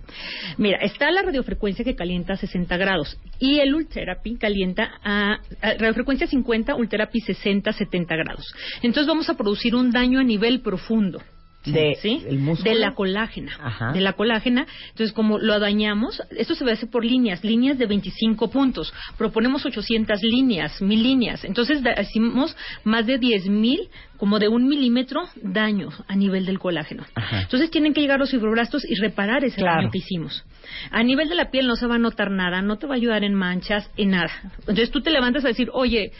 Mira, 0.59 0.79
está 0.83 1.11
la 1.11 1.23
radiofrecuencia 1.23 1.85
que 1.85 1.95
calienta 1.97 2.35
a 2.35 2.37
60 2.37 2.77
grados 2.77 3.19
y 3.39 3.59
el 3.61 3.75
Ultherapy 3.75 4.37
calienta 4.37 4.91
a, 5.03 5.35
a 5.63 5.75
radiofrecuencia 5.79 6.27
50, 6.27 6.75
Ultherapy 6.75 7.21
60, 7.21 7.73
70 7.73 8.17
grados. 8.17 8.47
Entonces 8.83 9.07
vamos 9.07 9.29
a 9.31 9.35
producir 9.35 9.75
un 9.75 9.91
daño 9.91 10.21
a 10.21 10.25
nivel 10.25 10.61
profundo. 10.61 11.21
De 11.65 11.95
¿Sí? 12.01 12.25
el 12.27 12.39
músculo. 12.39 12.71
De 12.73 12.79
la 12.79 12.95
colágena. 12.95 13.53
Ajá. 13.63 13.93
De 13.93 14.01
la 14.01 14.15
colágena. 14.15 14.67
Entonces, 14.91 15.13
como 15.13 15.39
lo 15.39 15.59
dañamos, 15.61 16.23
esto 16.31 16.55
se 16.55 16.65
hace 16.71 16.87
por 16.87 17.05
líneas, 17.05 17.45
líneas 17.45 17.77
de 17.77 17.85
25 17.87 18.51
puntos. 18.51 18.93
Proponemos 19.19 19.67
800 19.67 20.23
líneas, 20.23 20.81
mil 20.81 21.03
líneas. 21.03 21.45
Entonces, 21.45 21.83
da- 21.83 21.93
hacemos 21.93 22.57
más 22.85 23.05
de 23.07 23.19
10.000, 23.21 23.91
como 24.17 24.39
de 24.39 24.49
un 24.49 24.69
milímetro, 24.69 25.23
daño 25.43 25.91
a 26.09 26.17
nivel 26.17 26.47
del 26.47 26.59
colágeno. 26.59 27.05
Ajá. 27.15 27.43
Entonces, 27.43 27.71
tienen 27.71 27.93
que 27.93 28.01
llegar 28.01 28.19
los 28.19 28.31
fibroblastos 28.31 28.85
y 28.89 28.95
reparar 28.95 29.45
ese 29.45 29.57
Claro. 29.57 29.83
daño 29.83 29.91
que 29.91 29.99
hicimos. 29.99 30.45
A 30.91 31.03
nivel 31.03 31.29
de 31.29 31.35
la 31.35 31.51
piel 31.51 31.67
no 31.67 31.77
se 31.77 31.87
va 31.87 31.97
a 31.97 31.99
notar 31.99 32.31
nada, 32.31 32.63
no 32.63 32.79
te 32.79 32.87
va 32.87 32.95
a 32.95 32.97
ayudar 32.97 33.23
en 33.23 33.35
manchas, 33.35 33.91
en 33.99 34.11
nada. 34.11 34.31
Entonces, 34.61 34.91
tú 34.91 35.03
te 35.03 35.11
levantas 35.11 35.45
a 35.45 35.49
decir, 35.49 35.69
oye, 35.75 36.13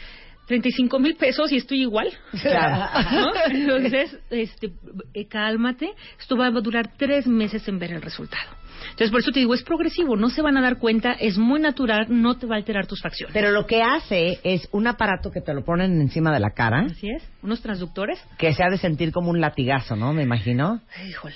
35 0.51 0.99
mil 0.99 1.15
pesos 1.15 1.49
y 1.51 1.57
estoy 1.57 1.81
igual. 1.81 2.09
Claro. 2.41 2.89
¿no? 3.11 3.31
Entonces, 3.49 4.17
este, 4.29 4.71
eh, 5.13 5.27
cálmate. 5.27 5.91
Esto 6.19 6.35
va 6.35 6.47
a 6.47 6.51
durar 6.51 6.91
tres 6.97 7.25
meses 7.27 7.65
en 7.69 7.79
ver 7.79 7.93
el 7.93 8.01
resultado. 8.01 8.49
Entonces, 8.83 9.11
por 9.11 9.21
eso 9.21 9.31
te 9.31 9.39
digo, 9.39 9.53
es 9.53 9.63
progresivo, 9.63 10.17
no 10.17 10.29
se 10.29 10.41
van 10.41 10.57
a 10.57 10.61
dar 10.61 10.77
cuenta, 10.77 11.13
es 11.13 11.37
muy 11.37 11.59
natural, 11.59 12.07
no 12.09 12.37
te 12.37 12.47
va 12.47 12.55
a 12.55 12.57
alterar 12.57 12.87
tus 12.87 12.99
facciones. 13.01 13.33
Pero 13.33 13.51
lo 13.51 13.65
que 13.65 13.81
hace 13.81 14.39
es 14.43 14.67
un 14.71 14.87
aparato 14.87 15.31
que 15.31 15.39
te 15.39 15.53
lo 15.53 15.63
ponen 15.63 16.01
encima 16.01 16.33
de 16.33 16.39
la 16.39 16.49
cara, 16.51 16.87
Así 16.89 17.09
es, 17.09 17.23
unos 17.43 17.61
transductores. 17.61 18.19
que 18.37 18.53
se 18.53 18.63
ha 18.63 18.69
de 18.69 18.77
sentir 18.77 19.11
como 19.11 19.29
un 19.29 19.39
latigazo, 19.39 19.95
¿no? 19.95 20.13
Me 20.13 20.23
imagino. 20.23 20.81
Híjole. 21.07 21.35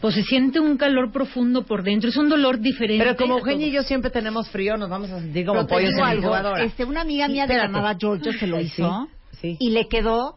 Pues 0.00 0.14
se 0.14 0.22
siente 0.22 0.60
un 0.60 0.76
calor 0.76 1.10
profundo 1.10 1.64
por 1.66 1.82
dentro, 1.82 2.08
es 2.10 2.16
un 2.16 2.28
dolor 2.28 2.60
diferente. 2.60 3.04
Pero 3.04 3.16
como 3.16 3.34
a 3.34 3.38
Eugenia 3.38 3.66
y 3.66 3.72
yo 3.72 3.82
siempre 3.82 4.10
tenemos 4.10 4.48
frío, 4.48 4.76
nos 4.76 4.88
vamos 4.88 5.10
a 5.10 5.18
sentir 5.18 5.44
como 5.44 5.60
Pero 5.60 5.66
te 5.66 5.74
pollos 5.74 5.90
digo 5.94 6.06
en 6.06 6.44
algo, 6.44 6.56
este, 6.56 6.84
una 6.84 7.00
amiga 7.00 7.26
Sí, 7.26 7.32
mía 7.32 7.46
de. 7.48 7.56
Canadá, 7.56 7.96
Georgia, 7.98 8.32
se 8.38 8.46
lo 8.46 8.60
hizo 8.60 9.08
sí. 9.40 9.56
y 9.58 9.70
le 9.70 9.88
quedó 9.88 10.36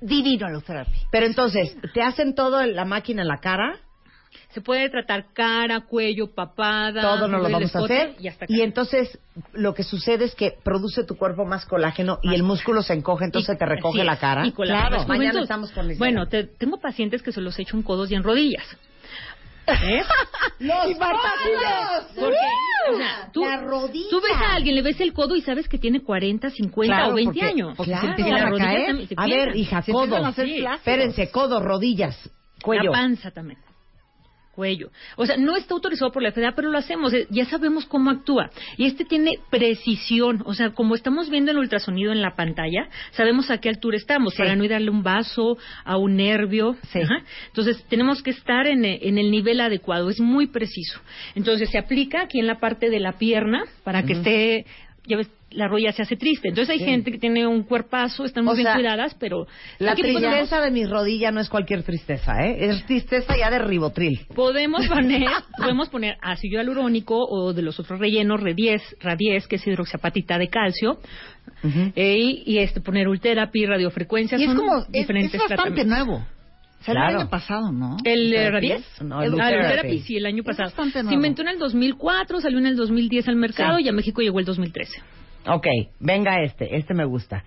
divino 0.00 0.48
el 0.48 0.56
Ultherapy. 0.56 0.90
Pero 1.10 1.26
entonces, 1.26 1.76
¿te 1.92 2.02
hacen 2.02 2.34
todo 2.34 2.62
en 2.62 2.74
la 2.74 2.84
máquina 2.86 3.20
en 3.22 3.28
la 3.28 3.38
cara? 3.38 3.76
Se 4.54 4.62
puede 4.62 4.88
tratar 4.88 5.26
cara, 5.34 5.80
cuello, 5.80 6.34
papada. 6.34 7.02
Todo 7.02 7.28
no 7.28 7.38
lo 7.38 7.50
vamos 7.50 7.74
a 7.76 7.80
hacer. 7.80 8.14
Y, 8.18 8.28
hasta 8.28 8.46
Y 8.48 8.62
entonces, 8.62 9.18
lo 9.52 9.74
que 9.74 9.82
sucede 9.82 10.24
es 10.24 10.34
que 10.34 10.54
produce 10.62 11.04
tu 11.04 11.16
cuerpo 11.16 11.44
más 11.44 11.66
colágeno 11.66 12.18
y 12.22 12.34
el 12.34 12.42
músculo 12.42 12.82
se 12.82 12.94
encoge, 12.94 13.26
entonces 13.26 13.54
Y- 13.54 13.58
te 13.58 13.66
recoge 13.66 14.04
la 14.04 14.16
cara. 14.18 14.46
y 14.46 14.52
claro, 14.52 14.96
los 14.96 15.08
mañana 15.08 15.42
estamos 15.42 15.70
con. 15.72 15.86
Bueno, 15.98 16.28
te- 16.28 16.44
tengo 16.44 16.78
pacientes 16.80 17.22
que 17.22 17.30
se 17.32 17.42
los 17.42 17.58
echo 17.58 17.76
en 17.76 17.82
codos 17.82 18.10
y 18.10 18.14
en 18.14 18.22
rodillas. 18.22 18.64
¿Eh? 19.66 20.02
¡Los 20.60 20.90
Y 20.90 20.94
Porque, 20.94 22.36
o 22.92 22.96
sea, 22.96 23.30
tú, 23.32 23.44
La 23.44 23.56
rodilla. 23.58 24.10
tú 24.10 24.20
ves 24.20 24.32
a 24.36 24.54
alguien, 24.54 24.74
le 24.74 24.82
ves 24.82 25.00
el 25.00 25.12
codo 25.12 25.36
y 25.36 25.42
sabes 25.42 25.68
que 25.68 25.78
tiene 25.78 26.02
40, 26.02 26.50
50 26.50 26.94
Claro, 26.94 27.12
o 27.12 27.14
20 27.14 27.32
porque- 27.38 27.46
años. 27.48 27.74
porque 27.76 27.92
se 27.94 28.00
Claro. 28.00 28.08
empiezan 28.08 28.32
Y 28.32 28.40
la 28.40 28.46
a 28.46 28.50
rodilla 28.50 28.64
caer. 28.66 29.06
se 29.08 29.14
A 29.16 29.26
ver, 29.26 29.56
hija, 29.56 29.82
Se 29.82 29.92
codo. 29.92 30.02
empiezan 30.04 30.24
a 30.24 30.28
hacer 30.28 30.46
Sí. 30.46 30.64
Espérense, 30.74 31.30
codo, 31.30 31.60
rodillas, 31.60 32.30
cuello. 32.62 32.84
La 32.84 32.92
panza 32.92 33.30
también. 33.30 33.58
Cuello. 34.52 34.90
O 35.16 35.24
sea, 35.24 35.38
no 35.38 35.56
está 35.56 35.72
autorizado 35.72 36.12
por 36.12 36.22
la 36.22 36.30
FDA, 36.30 36.52
pero 36.54 36.70
lo 36.70 36.76
hacemos. 36.76 37.12
eh, 37.14 37.26
Ya 37.30 37.46
sabemos 37.46 37.86
cómo 37.86 38.10
actúa. 38.10 38.50
Y 38.76 38.84
este 38.84 39.06
tiene 39.06 39.38
precisión. 39.50 40.42
O 40.44 40.52
sea, 40.52 40.70
como 40.74 40.94
estamos 40.94 41.30
viendo 41.30 41.50
el 41.52 41.58
ultrasonido 41.58 42.12
en 42.12 42.20
la 42.20 42.34
pantalla, 42.34 42.88
sabemos 43.12 43.50
a 43.50 43.58
qué 43.58 43.70
altura 43.70 43.96
estamos 43.96 44.34
para 44.34 44.54
no 44.54 44.64
ir 44.64 44.72
a 44.72 44.74
darle 44.74 44.90
un 44.90 45.02
vaso, 45.02 45.56
a 45.84 45.96
un 45.96 46.16
nervio. 46.16 46.76
Sí. 46.92 47.00
Ajá. 47.00 47.24
Entonces, 47.46 47.82
tenemos 47.88 48.22
que 48.22 48.30
estar 48.30 48.66
en, 48.66 48.84
eh, 48.84 48.98
en 49.02 49.16
el 49.16 49.30
nivel 49.30 49.58
adecuado. 49.60 50.10
Es 50.10 50.20
muy 50.20 50.48
preciso. 50.48 51.00
Entonces, 51.34 51.70
se 51.70 51.78
aplica 51.78 52.20
aquí 52.22 52.38
en 52.38 52.46
la 52.46 52.60
parte 52.60 52.90
de 52.90 53.00
la 53.00 53.12
pierna 53.12 53.64
para 53.84 54.02
que 54.02 54.12
esté. 54.12 54.66
Ya 55.06 55.16
ves, 55.16 55.30
la 55.54 55.68
rodilla 55.68 55.92
se 55.92 56.02
hace 56.02 56.16
triste. 56.16 56.48
Entonces, 56.48 56.70
hay 56.72 56.78
Sí. 56.80 56.84
gente 56.84 57.10
que 57.12 57.18
tiene 57.18 57.46
un 57.46 57.62
cuerpazo, 57.64 58.24
están 58.24 58.44
muy 58.44 58.52
O 58.52 58.56
bien 58.56 58.66
sea, 58.66 58.74
cuidadas, 58.74 59.14
pero. 59.18 59.46
La 59.78 59.94
podemos- 59.94 60.20
tristeza 60.22 60.60
de 60.60 60.70
mi 60.70 60.84
rodilla 60.86 61.30
no 61.30 61.40
es 61.40 61.48
cualquier 61.48 61.82
tristeza, 61.82 62.32
¿eh? 62.44 62.56
Es 62.70 62.84
tristeza 62.86 63.36
ya 63.36 63.50
de 63.50 63.58
ribotril. 63.58 64.26
Podemos 64.34 64.86
poner, 64.88 65.28
podemos 65.56 65.88
poner 65.88 66.16
ácido 66.22 66.58
hialurónico 66.60 67.16
o 67.18 67.52
de 67.52 67.62
los 67.62 67.78
otros 67.80 67.98
rellenos, 68.00 68.40
Radies, 68.42 68.82
Radies 69.00 69.46
que 69.46 69.56
es 69.56 69.66
hidroxiapatita 69.66 70.38
de 70.38 70.48
calcio, 70.48 70.98
eh, 71.94 72.16
y, 72.18 72.42
y, 72.46 72.58
este 72.58 72.80
poner 72.80 73.08
Ultherapy, 73.08 73.66
radiofrecuencia, 73.66 74.38
Y 74.38 74.44
es 74.44 74.54
como, 74.54 74.78
es, 74.78 74.90
diferentes 74.90 75.34
es 75.34 75.40
bastante 75.40 75.64
tratamientos. 75.82 75.86
nuevo. 76.06 76.26
Salió 76.80 77.00
Claro. 77.00 77.14
el 77.14 77.20
año 77.22 77.30
pasado, 77.30 77.70
¿no? 77.72 77.96
El 78.04 78.34
eh. 78.34 78.50
Radies, 78.50 78.84
No, 79.02 79.22
el, 79.22 79.34
el 79.34 79.40
ah. 79.40 79.44
Ultherapy, 79.50 80.00
sí, 80.00 80.16
el 80.16 80.26
año 80.26 80.42
pasado. 80.42 80.64
bastante 80.68 81.04
Se 81.04 81.14
inventó 81.14 81.42
en 81.42 81.48
el 81.48 81.58
2004, 81.60 82.40
salió 82.40 82.58
en 82.58 82.66
el 82.66 82.74
2010 82.76 83.28
al 83.28 83.36
mercado 83.36 83.78
Sí. 83.78 83.84
y 83.84 83.88
a 83.88 83.92
México 83.92 84.20
llegó 84.20 84.40
el 84.40 84.44
2013. 84.44 85.00
Ok, 85.46 85.66
venga 86.00 86.42
este, 86.42 86.76
este 86.76 86.94
me 86.94 87.04
gusta. 87.04 87.44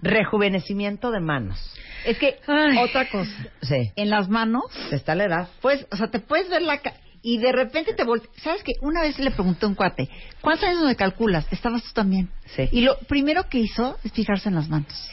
Rejuvenecimiento 0.00 1.10
de 1.10 1.20
manos. 1.20 1.58
Es 2.04 2.18
que, 2.18 2.36
Ay. 2.46 2.78
otra 2.78 3.08
cosa, 3.10 3.30
Sí, 3.62 3.90
en 3.96 4.10
las 4.10 4.28
manos, 4.28 4.64
está 4.92 5.14
la 5.14 5.24
edad. 5.24 5.48
pues, 5.60 5.86
o 5.90 5.96
sea, 5.96 6.08
te 6.08 6.20
puedes 6.20 6.48
ver 6.48 6.62
la... 6.62 6.78
ca- 6.78 6.94
Y 7.22 7.38
de 7.38 7.50
repente 7.52 7.94
te 7.94 8.04
volteas. 8.04 8.32
¿Sabes 8.36 8.62
qué? 8.62 8.72
Una 8.80 9.02
vez 9.02 9.18
le 9.18 9.30
pregunté 9.32 9.66
a 9.66 9.68
un 9.68 9.74
cuate, 9.74 10.08
¿cuántos 10.40 10.68
años 10.68 10.84
me 10.84 10.94
calculas? 10.94 11.46
Estabas 11.52 11.82
tú 11.82 11.90
también. 11.94 12.30
Sí. 12.54 12.68
Y 12.70 12.82
lo 12.82 12.96
primero 13.08 13.48
que 13.48 13.58
hizo 13.58 13.96
es 14.04 14.12
fijarse 14.12 14.48
en 14.48 14.54
las 14.54 14.68
manos. 14.68 15.10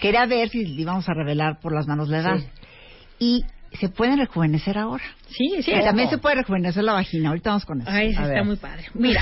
Quería 0.00 0.24
ver 0.26 0.48
si 0.48 0.64
le 0.64 0.80
íbamos 0.82 1.06
a 1.08 1.12
revelar 1.14 1.60
por 1.60 1.74
las 1.74 1.86
manos 1.86 2.08
la 2.08 2.18
edad. 2.20 2.38
Sí. 2.38 2.46
Y 3.18 3.44
se 3.78 3.88
pueden 3.88 4.18
rejuvenecer 4.18 4.78
ahora. 4.78 5.02
Sí, 5.28 5.62
sí. 5.62 5.72
Y 5.72 5.82
también 5.82 6.08
se 6.08 6.18
puede 6.18 6.36
rejuvenecer 6.36 6.84
la 6.84 6.92
vagina. 6.92 7.30
Ahorita 7.30 7.50
vamos 7.50 7.64
con 7.66 7.80
eso. 7.80 7.90
Ay, 7.90 8.10
está 8.10 8.26
ver. 8.28 8.44
muy 8.44 8.56
padre. 8.56 8.84
Mira, 8.94 9.20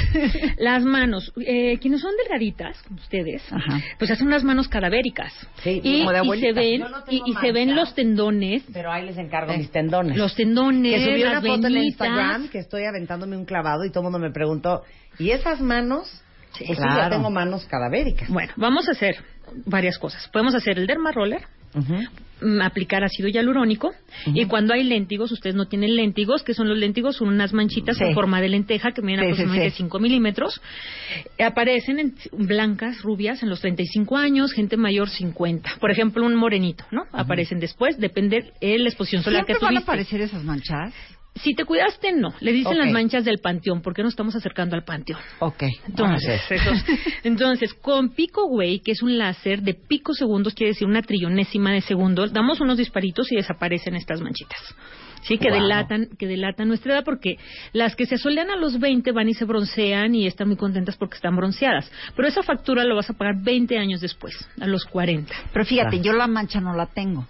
las 0.58 0.84
manos, 0.84 1.32
eh, 1.44 1.78
quienes 1.78 2.00
son 2.02 2.12
delgaditas, 2.18 2.80
como 2.82 3.00
ustedes, 3.00 3.42
Ajá. 3.50 3.80
pues 3.98 4.10
hacen 4.10 4.26
unas 4.26 4.44
manos 4.44 4.68
cadavéricas. 4.68 5.32
Sí, 5.62 5.80
y, 5.82 6.00
como 6.00 6.10
de 6.12 6.16
y 6.16 6.20
abuelita. 6.20 6.46
se 6.48 6.52
ven, 6.52 6.80
no 6.80 6.88
y, 7.08 7.22
y 7.24 7.34
se 7.34 7.52
ven 7.52 7.74
los 7.74 7.94
tendones, 7.94 8.62
Pero 8.72 8.92
ahí 8.92 9.06
les 9.06 9.16
encargo 9.18 9.56
mis 9.56 9.70
tendones. 9.70 10.16
los 10.16 10.34
tendones, 10.34 10.94
que 10.94 11.04
subí 11.04 11.22
una 11.22 11.32
las 11.34 11.46
foto 11.46 11.66
en. 11.66 11.76
Instagram 11.78 12.48
que 12.48 12.58
estoy 12.58 12.84
aventándome 12.84 13.36
un 13.36 13.44
clavado 13.46 13.84
y 13.84 13.90
todo 13.90 14.00
el 14.00 14.04
mundo 14.12 14.18
me 14.18 14.30
preguntó, 14.32 14.82
¿y 15.18 15.30
esas 15.30 15.60
manos? 15.60 16.08
Sí, 16.52 16.64
pues 16.66 16.78
sí, 16.78 16.84
ya 16.86 16.94
claro. 16.94 17.16
tengo 17.16 17.30
manos 17.30 17.64
cadavéricas. 17.64 18.28
Bueno, 18.28 18.52
vamos 18.56 18.86
a 18.88 18.92
hacer 18.92 19.16
varias 19.64 19.98
cosas. 19.98 20.28
Podemos 20.28 20.54
hacer 20.54 20.78
el 20.78 20.86
derma 20.86 21.10
roller, 21.10 21.42
Aplicar 22.60 23.04
ácido 23.04 23.28
hialurónico 23.28 23.92
y 24.26 24.46
cuando 24.46 24.74
hay 24.74 24.82
léntigos, 24.82 25.30
ustedes 25.30 25.54
no 25.54 25.68
tienen 25.68 25.94
léntigos, 25.94 26.42
que 26.42 26.54
son 26.54 26.68
los 26.68 26.76
léntigos, 26.76 27.14
son 27.18 27.28
unas 27.28 27.52
manchitas 27.52 27.96
Sí. 27.96 28.02
en 28.02 28.14
forma 28.14 28.40
de 28.40 28.48
lenteja 28.48 28.90
que 28.90 29.00
miden 29.00 29.20
Sí, 29.20 29.24
aproximadamente 29.26 29.70
sí. 29.70 29.76
5 29.76 29.98
milímetros. 30.00 30.60
Eh, 31.38 31.44
Aparecen 31.44 32.00
en 32.00 32.14
blancas, 32.32 33.00
rubias, 33.02 33.44
en 33.44 33.48
los 33.48 33.60
35 33.60 34.16
años, 34.16 34.52
gente 34.52 34.76
mayor 34.76 35.08
50. 35.08 35.70
Por 35.78 35.92
ejemplo, 35.92 36.26
un 36.26 36.34
morenito, 36.34 36.84
¿no? 36.90 37.04
Aparecen 37.12 37.60
después, 37.60 37.96
depende 37.98 38.52
de 38.60 38.78
la 38.78 38.88
exposición 38.88 39.22
solar 39.22 39.42
que 39.46 39.52
¿Siempre 39.52 39.64
van 39.66 39.76
a 39.76 39.78
tuviste. 39.80 39.90
aparecer 39.92 40.20
esas 40.22 40.42
manchas? 40.42 40.92
Si 41.34 41.54
te 41.54 41.64
cuidaste, 41.64 42.12
no. 42.12 42.34
Le 42.40 42.52
dicen 42.52 42.76
las 42.78 42.90
manchas 42.90 43.24
del 43.24 43.38
panteón, 43.38 43.80
porque 43.80 44.02
no 44.02 44.08
estamos 44.10 44.34
acercando 44.36 44.76
al 44.76 44.84
panteón. 44.84 45.18
Ok. 45.40 45.62
Entonces, 45.88 46.40
esos- 46.50 46.84
entonces, 47.24 47.72
con 47.74 48.10
Pico 48.10 48.46
Way, 48.46 48.80
que 48.80 48.92
es 48.92 49.02
un 49.02 49.16
láser 49.18 49.62
de 49.62 49.74
pico 49.74 50.12
segundos, 50.12 50.54
quiere 50.54 50.72
decir 50.72 50.86
una 50.86 51.00
trillonésima 51.02 51.72
de 51.72 51.80
segundo, 51.80 52.26
damos 52.28 52.60
unos 52.60 52.76
disparitos 52.76 53.32
y 53.32 53.36
desaparecen 53.36 53.96
estas 53.96 54.20
manchitas. 54.20 54.58
Sí, 55.22 55.38
que 55.38 55.50
Wow. 55.50 55.60
delatan, 55.62 56.08
que 56.18 56.26
delatan 56.26 56.68
nuestra 56.68 56.94
edad, 56.94 57.04
porque 57.04 57.36
las 57.72 57.96
que 57.96 58.06
se 58.06 58.16
asolean 58.16 58.50
a 58.50 58.56
los 58.56 58.78
20 58.78 59.12
van 59.12 59.28
y 59.28 59.34
se 59.34 59.44
broncean 59.44 60.14
y 60.14 60.26
están 60.26 60.48
muy 60.48 60.56
contentas 60.56 60.96
porque 60.96 61.14
están 61.14 61.34
bronceadas. 61.36 61.90
Pero 62.14 62.28
esa 62.28 62.42
factura 62.42 62.84
lo 62.84 62.96
vas 62.96 63.08
a 63.08 63.14
pagar 63.14 63.36
20 63.42 63.78
años 63.78 64.00
después, 64.00 64.34
a 64.60 64.66
los 64.66 64.84
40. 64.84 65.32
Pero 65.52 65.64
fíjate, 65.64 65.96
Ah. 65.96 66.00
yo 66.02 66.12
la 66.12 66.26
mancha 66.26 66.60
no 66.60 66.74
la 66.74 66.86
tengo. 66.86 67.26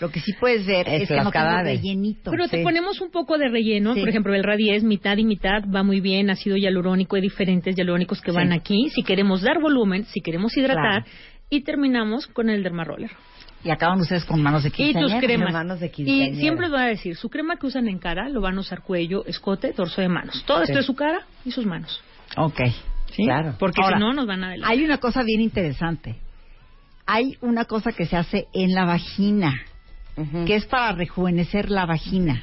Lo 0.00 0.10
que 0.10 0.20
sí 0.20 0.32
puedes 0.40 0.64
ver 0.66 0.88
Es 0.88 1.02
es, 1.02 1.08
que 1.08 1.16
no 1.16 1.30
rellenito. 1.30 2.30
Pero 2.30 2.48
te 2.48 2.62
ponemos 2.62 3.00
un 3.00 3.10
poco 3.10 3.36
de 3.38 3.48
relleno, 3.48 3.94
Sí. 3.94 4.00
por 4.00 4.08
ejemplo, 4.08 4.34
el 4.34 4.42
radies, 4.44 4.82
mitad 4.82 5.16
y 5.18 5.24
mitad, 5.24 5.62
va 5.74 5.82
muy 5.82 6.00
bien, 6.00 6.30
ácido 6.30 6.56
hialurónico, 6.56 7.16
hay 7.16 7.22
diferentes 7.22 7.76
hialurónicos 7.76 8.20
que 8.20 8.32
van 8.32 8.52
aquí. 8.52 8.88
Si 8.90 9.02
queremos 9.02 9.42
dar 9.42 9.60
volumen, 9.60 10.04
si 10.06 10.20
queremos 10.20 10.56
hidratar, 10.56 11.04
Claro. 11.04 11.06
y 11.50 11.62
terminamos 11.62 12.26
con 12.28 12.48
el 12.48 12.62
dermaroller. 12.62 13.10
Y 13.62 13.68
acaban 13.68 14.00
ustedes 14.00 14.24
con 14.24 14.40
manos 14.42 14.62
de 14.62 14.68
Y 14.68 14.72
tus 14.72 14.78
quinceañera. 14.78 15.20
cremas. 15.20 15.52
manos 15.52 15.80
de 15.80 15.86
y 15.86 15.90
quinceañera. 15.90 16.36
siempre 16.36 16.66
les 16.66 16.70
voy 16.72 16.80
a 16.80 16.86
decir, 16.86 17.16
su 17.16 17.28
crema 17.28 17.56
que 17.56 17.66
usan 17.66 17.88
en 17.88 17.98
cara 17.98 18.28
lo 18.30 18.40
van 18.40 18.56
a 18.56 18.60
usar 18.60 18.82
cuello, 18.82 19.26
escote, 19.26 19.74
torso 19.74 20.00
de 20.00 20.08
manos. 20.08 20.42
Todo 20.46 20.62
esto 20.62 20.78
es 20.78 20.86
su 20.86 20.94
cara 20.94 21.26
y 21.44 21.50
sus 21.50 21.66
manos. 21.66 22.02
Ok. 22.38 22.58
¿sí? 23.12 23.24
Claro. 23.24 23.56
Porque 23.58 23.82
Ahora, 23.82 23.98
si 23.98 24.00
no, 24.02 24.12
nos 24.14 24.26
van 24.26 24.44
a 24.44 24.46
adelantar. 24.46 24.72
Hay 24.72 24.82
una 24.84 24.96
cosa 24.98 25.22
bien 25.24 25.40
interesante. 25.42 26.16
Hay 27.06 27.36
una 27.40 27.64
cosa 27.64 27.92
que 27.92 28.06
se 28.06 28.16
hace 28.16 28.46
en 28.54 28.72
la 28.72 28.84
vagina, 28.84 29.52
Que 30.46 30.56
es 30.56 30.66
para 30.66 30.92
rejuvenecer 30.92 31.70
la 31.70 31.86
vagina. 31.86 32.42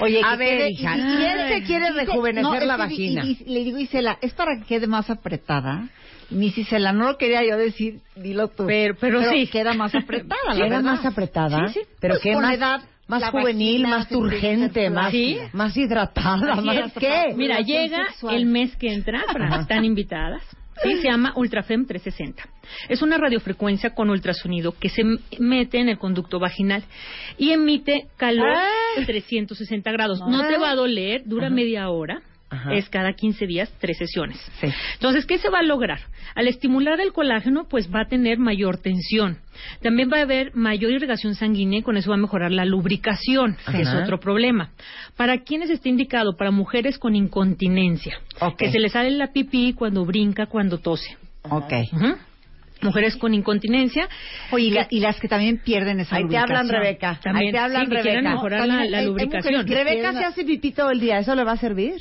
Oye, 0.00 0.20
A 0.24 0.32
¿qué 0.32 0.36
ver, 0.38 0.70
hija? 0.70 0.94
¿quién 0.94 1.48
se 1.48 1.62
quiere 1.66 1.92
dice- 1.92 2.04
rejuvenecer 2.06 2.60
no, 2.60 2.66
la 2.66 2.76
vagina? 2.76 3.24
Y, 3.24 3.38
y 3.46 3.52
le 3.52 3.64
digo, 3.64 3.78
Isela, 3.78 4.18
es 4.20 4.32
para 4.32 4.56
que 4.58 4.64
quede 4.64 4.86
más 4.86 5.08
apretada. 5.10 5.88
Mi 6.30 6.46
Isela, 6.48 6.92
no 6.92 7.04
lo 7.12 7.16
quería 7.18 7.44
yo 7.44 7.56
decir, 7.56 8.00
dilo 8.16 8.48
tú. 8.48 8.66
Pero- 8.66 8.96
pero 9.00 9.22
sí. 9.30 9.46
queda 9.46 9.72
más 9.74 9.94
apretada, 9.94 10.40
la 10.48 10.54
¿Queda 10.54 10.64
verdad. 10.78 10.82
más 10.82 11.04
apretada? 11.04 11.68
Sí, 11.68 11.80
sí. 11.80 11.86
Pero 12.00 12.14
Pues 12.14 12.22
qué 12.22 12.36
más, 12.36 12.54
edad, 12.54 12.80
más 13.06 13.20
la 13.20 13.30
juvenil, 13.30 13.86
más 13.86 14.08
turgente, 14.08 14.90
más, 14.90 15.12
¿Sí? 15.12 15.38
más 15.52 15.76
hidratada, 15.76 16.54
Así 16.54 16.66
más 16.66 16.76
es. 16.86 16.92
qué. 16.94 17.32
Mira, 17.36 17.60
llega 17.60 18.06
sexual. 18.08 18.34
el 18.36 18.46
mes 18.46 18.74
que 18.76 18.92
entra, 18.92 19.22
para- 19.32 19.60
están 19.60 19.84
invitadas. 19.84 20.42
Sí, 20.82 20.96
se 20.96 21.08
llama 21.08 21.32
Ultrafem 21.36 21.86
360. 21.86 22.42
Es 22.88 23.00
una 23.02 23.16
radiofrecuencia 23.16 23.90
con 23.94 24.10
ultrasonido 24.10 24.72
que 24.78 24.88
se 24.88 25.02
mete 25.38 25.78
en 25.78 25.88
el 25.88 25.98
conducto 25.98 26.38
vaginal 26.40 26.82
y 27.38 27.50
emite 27.52 28.08
calor 28.16 28.48
Ah. 28.56 29.04
360 29.06 29.90
grados. 29.92 30.20
No 30.26 30.46
te 30.48 30.58
va 30.58 30.70
a 30.70 30.74
doler, 30.74 31.22
dura 31.24 31.48
media 31.50 31.88
hora. 31.90 32.22
Ajá. 32.54 32.74
Es 32.74 32.88
cada 32.88 33.12
15 33.12 33.46
días, 33.46 33.72
tres 33.80 33.98
sesiones. 33.98 34.38
Sí. 34.60 34.68
Entonces, 34.94 35.26
¿qué 35.26 35.38
se 35.38 35.48
va 35.50 35.58
a 35.58 35.62
lograr? 35.62 36.00
Al 36.34 36.48
estimular 36.48 37.00
el 37.00 37.12
colágeno, 37.12 37.66
pues 37.68 37.88
va 37.94 38.02
a 38.02 38.08
tener 38.08 38.38
mayor 38.38 38.78
tensión. 38.78 39.38
También 39.82 40.10
va 40.12 40.18
a 40.18 40.22
haber 40.22 40.54
mayor 40.54 40.90
irrigación 40.90 41.34
sanguínea 41.34 41.78
y 41.78 41.82
con 41.82 41.96
eso 41.96 42.10
va 42.10 42.16
a 42.16 42.18
mejorar 42.18 42.50
la 42.50 42.64
lubricación, 42.64 43.56
que 43.70 43.82
es 43.82 43.88
otro 43.94 44.18
problema. 44.18 44.70
¿Para 45.16 45.38
quiénes 45.42 45.70
está 45.70 45.88
indicado? 45.88 46.36
Para 46.36 46.50
mujeres 46.50 46.98
con 46.98 47.14
incontinencia, 47.14 48.18
que 48.58 48.70
se 48.70 48.78
le 48.80 48.88
sale 48.88 49.10
la 49.10 49.32
pipí 49.32 49.72
cuando 49.74 50.04
brinca, 50.04 50.46
cuando 50.46 50.78
tose. 50.78 51.16
Ok. 51.42 51.72
Mujeres 52.82 53.16
con 53.16 53.32
incontinencia. 53.32 54.08
Oye, 54.50 54.66
y, 54.66 54.70
la- 54.70 54.86
y 54.90 55.00
las 55.00 55.18
que 55.18 55.26
también 55.28 55.58
pierden 55.64 56.00
esa 56.00 56.16
Ahí 56.16 56.28
te 56.28 56.36
hablan, 56.36 56.66
lubricación. 56.66 56.82
Rebeca. 56.82 57.20
También, 57.22 57.46
Ahí 57.46 57.52
te 57.52 57.58
hablan, 57.58 57.82
sí, 57.84 57.88
que 57.90 57.94
quieren 58.02 58.14
Rebeca. 58.24 58.30
mejorar 58.34 58.66
la, 58.66 58.78
hay- 58.80 58.90
la 58.90 58.98
hay 58.98 59.06
lubricación. 59.06 59.66
Rebeca 59.66 60.12
se 60.12 60.24
hace 60.24 60.44
pipí 60.44 60.72
todo 60.72 60.90
el 60.90 61.00
día, 61.00 61.18
¿eso 61.18 61.34
le 61.34 61.44
va 61.44 61.52
a 61.52 61.56
servir? 61.56 61.94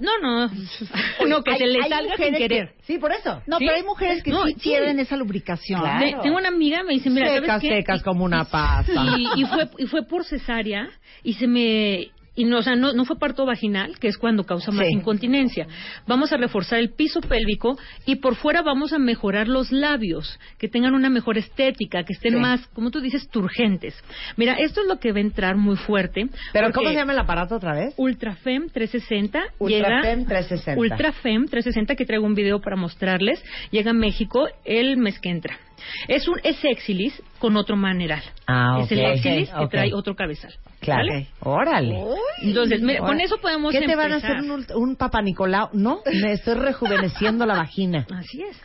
No, 0.00 0.18
no. 0.20 0.48
no, 1.28 1.42
que 1.44 1.50
Hay- 1.52 1.58
se 1.58 1.66
le 1.66 1.80
salga 1.82 1.98
sin 1.98 2.08
mujeres 2.10 2.32
que- 2.32 2.38
querer. 2.48 2.74
Sí, 2.82 2.98
por 2.98 3.12
eso. 3.12 3.42
No, 3.46 3.58
¿Sí? 3.58 3.64
pero 3.66 3.76
hay 3.76 3.84
mujeres 3.84 4.22
que 4.22 4.30
No, 4.30 4.46
sí 4.46 4.54
pierden 4.54 4.98
esa 4.98 5.16
lubricación. 5.16 5.80
Claro. 5.80 6.00
Te- 6.18 6.22
tengo 6.22 6.36
una 6.38 6.48
amiga, 6.48 6.82
me 6.82 6.94
dice, 6.94 7.10
mira, 7.10 7.26
¿sabes 7.26 7.42
secas, 7.42 7.60
qué? 7.62 7.68
secas 7.68 8.02
como 8.02 8.24
una 8.24 8.44
pasta. 8.44 9.04
y, 9.18 9.26
y 9.40 9.44
fue 9.44 9.68
y 9.78 9.86
fue 9.86 10.06
por 10.06 10.24
cesárea 10.24 10.88
y 11.22 11.34
se 11.34 11.46
me 11.46 12.10
y 12.34 12.44
no, 12.44 12.58
o 12.58 12.62
sea, 12.62 12.76
no, 12.76 12.92
no 12.92 13.04
fue 13.04 13.18
parto 13.18 13.44
vaginal, 13.44 13.98
que 13.98 14.08
es 14.08 14.16
cuando 14.16 14.44
causa 14.44 14.70
más 14.70 14.86
Sí. 14.86 14.94
incontinencia. 14.94 15.66
Vamos 16.06 16.32
a 16.32 16.36
reforzar 16.36 16.78
el 16.78 16.90
piso 16.90 17.20
pélvico 17.20 17.78
y 18.06 18.16
por 18.16 18.36
fuera 18.36 18.62
vamos 18.62 18.92
a 18.92 18.98
mejorar 18.98 19.48
los 19.48 19.72
labios, 19.72 20.38
que 20.58 20.68
tengan 20.68 20.94
una 20.94 21.10
mejor 21.10 21.38
estética, 21.38 22.04
que 22.04 22.12
estén 22.12 22.34
Sí. 22.34 22.40
más, 22.40 22.66
como 22.68 22.90
tú 22.90 23.00
dices, 23.00 23.28
turgentes. 23.28 23.94
Mira, 24.36 24.54
esto 24.54 24.80
es 24.82 24.86
lo 24.86 24.98
que 24.98 25.12
va 25.12 25.18
a 25.18 25.22
entrar 25.22 25.56
muy 25.56 25.76
fuerte. 25.76 26.28
¿Pero 26.52 26.72
cómo 26.72 26.88
se 26.88 26.94
llama 26.94 27.12
el 27.12 27.18
aparato 27.18 27.56
otra 27.56 27.74
vez? 27.74 27.94
Ultrafem 27.96 28.68
360 28.70 29.42
Ultrafem 29.58 30.18
llega 30.20 30.28
360. 30.28 30.80
Ultrafem 30.80 31.46
360 31.46 31.94
que 31.96 32.04
traigo 32.06 32.24
un 32.26 32.34
video 32.34 32.60
para 32.60 32.76
mostrarles 32.76 33.42
llega 33.70 33.90
a 33.90 33.94
México 33.94 34.48
el 34.64 34.96
mes 34.96 35.18
que 35.18 35.30
entra. 35.30 35.58
Es 36.08 36.28
un 36.28 36.40
es 36.42 36.62
Exilis 36.64 37.22
con 37.38 37.56
otro 37.56 37.76
maneral. 37.76 38.22
Ah, 38.46 38.80
Es 38.82 38.92
el 38.92 39.00
Exilis 39.00 39.50
que 39.50 39.66
trae 39.68 39.94
otro 39.94 40.14
cabezal. 40.14 40.54
Claro. 40.80 41.08
¿vale? 41.08 41.26
Órale. 41.40 42.04
Entonces, 42.42 42.80
mira, 42.80 43.00
con 43.00 43.20
eso 43.20 43.38
podemos 43.38 43.72
¿Qué 43.72 43.80
te 43.86 43.96
van 43.96 44.12
a 44.12 44.16
hacer 44.16 44.38
un, 44.38 44.66
un 44.74 44.96
papá 44.96 45.20
Nicolau? 45.22 45.70
No, 45.72 46.00
me 46.22 46.32
estoy 46.32 46.54
rejuveneciendo 46.54 47.44
la 47.46 47.56
vagina. 47.56 48.06
Así 48.10 48.42
es. 48.42 48.60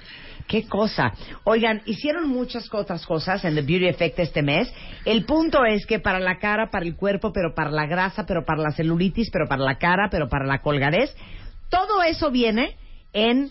Qué 0.47 0.67
cosa. 0.67 1.13
Oigan, 1.43 1.82
hicieron 1.86 2.30
muchas 2.30 2.71
otras 2.71 3.06
cosas 3.06 3.43
en 3.45 3.56
The 3.56 3.62
Beauty 3.62 3.88
Effect 3.88 4.19
este 4.19 4.43
mes. 4.43 4.71
El 5.04 5.25
punto 5.25 5.65
es 5.65 5.86
que 5.88 5.99
para 5.99 6.19
la 6.19 6.38
cara, 6.38 6.69
para 6.69 6.86
el 6.86 6.95
cuerpo, 6.95 7.32
pero 7.34 7.56
para 7.56 7.71
la 7.71 7.88
grasa, 7.88 8.25
pero 8.28 8.45
para 8.45 8.62
la 8.62 8.71
celulitis, 8.71 9.30
pero 9.32 9.47
para 9.47 9.63
la 9.63 9.78
cara, 9.78 10.10
pero 10.12 10.30
para 10.30 10.45
la 10.45 10.62
colgadez, 10.62 11.15
todo 11.69 12.04
eso 12.04 12.30
viene 12.30 12.75
en 13.12 13.49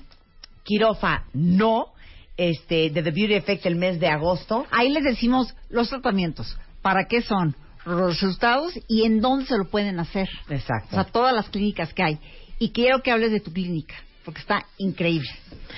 Quirofa 0.62 1.24
no 1.33 1.93
este 2.37 2.90
de 2.90 3.03
The 3.03 3.11
Beauty 3.11 3.35
Effect 3.35 3.66
el 3.66 3.77
mes 3.77 4.01
de 4.01 4.09
agosto. 4.09 4.66
Ahí 4.70 4.90
les 4.90 5.05
decimos 5.05 5.55
los 5.70 5.88
tratamientos. 5.88 6.57
¿Para 6.83 7.07
qué 7.09 7.23
son? 7.23 7.55
Los 7.87 8.20
resultados 8.20 8.73
y 8.88 9.05
en 9.05 9.20
dónde 9.20 9.47
se 9.47 9.57
lo 9.59 9.66
pueden 9.66 10.01
hacer. 10.01 10.29
Exacto. 10.49 10.88
O 10.90 10.94
sea, 10.94 11.05
todas 11.05 11.35
las 11.35 11.49
clínicas 11.51 11.92
que 11.94 12.03
hay. 12.03 12.18
Y 12.59 12.70
quiero 12.73 13.01
que 13.03 13.11
hables 13.11 13.31
de 13.31 13.40
tu 13.40 13.53
clínica, 13.53 13.94
porque 14.25 14.40
está 14.40 14.64
increíble. 14.79 15.29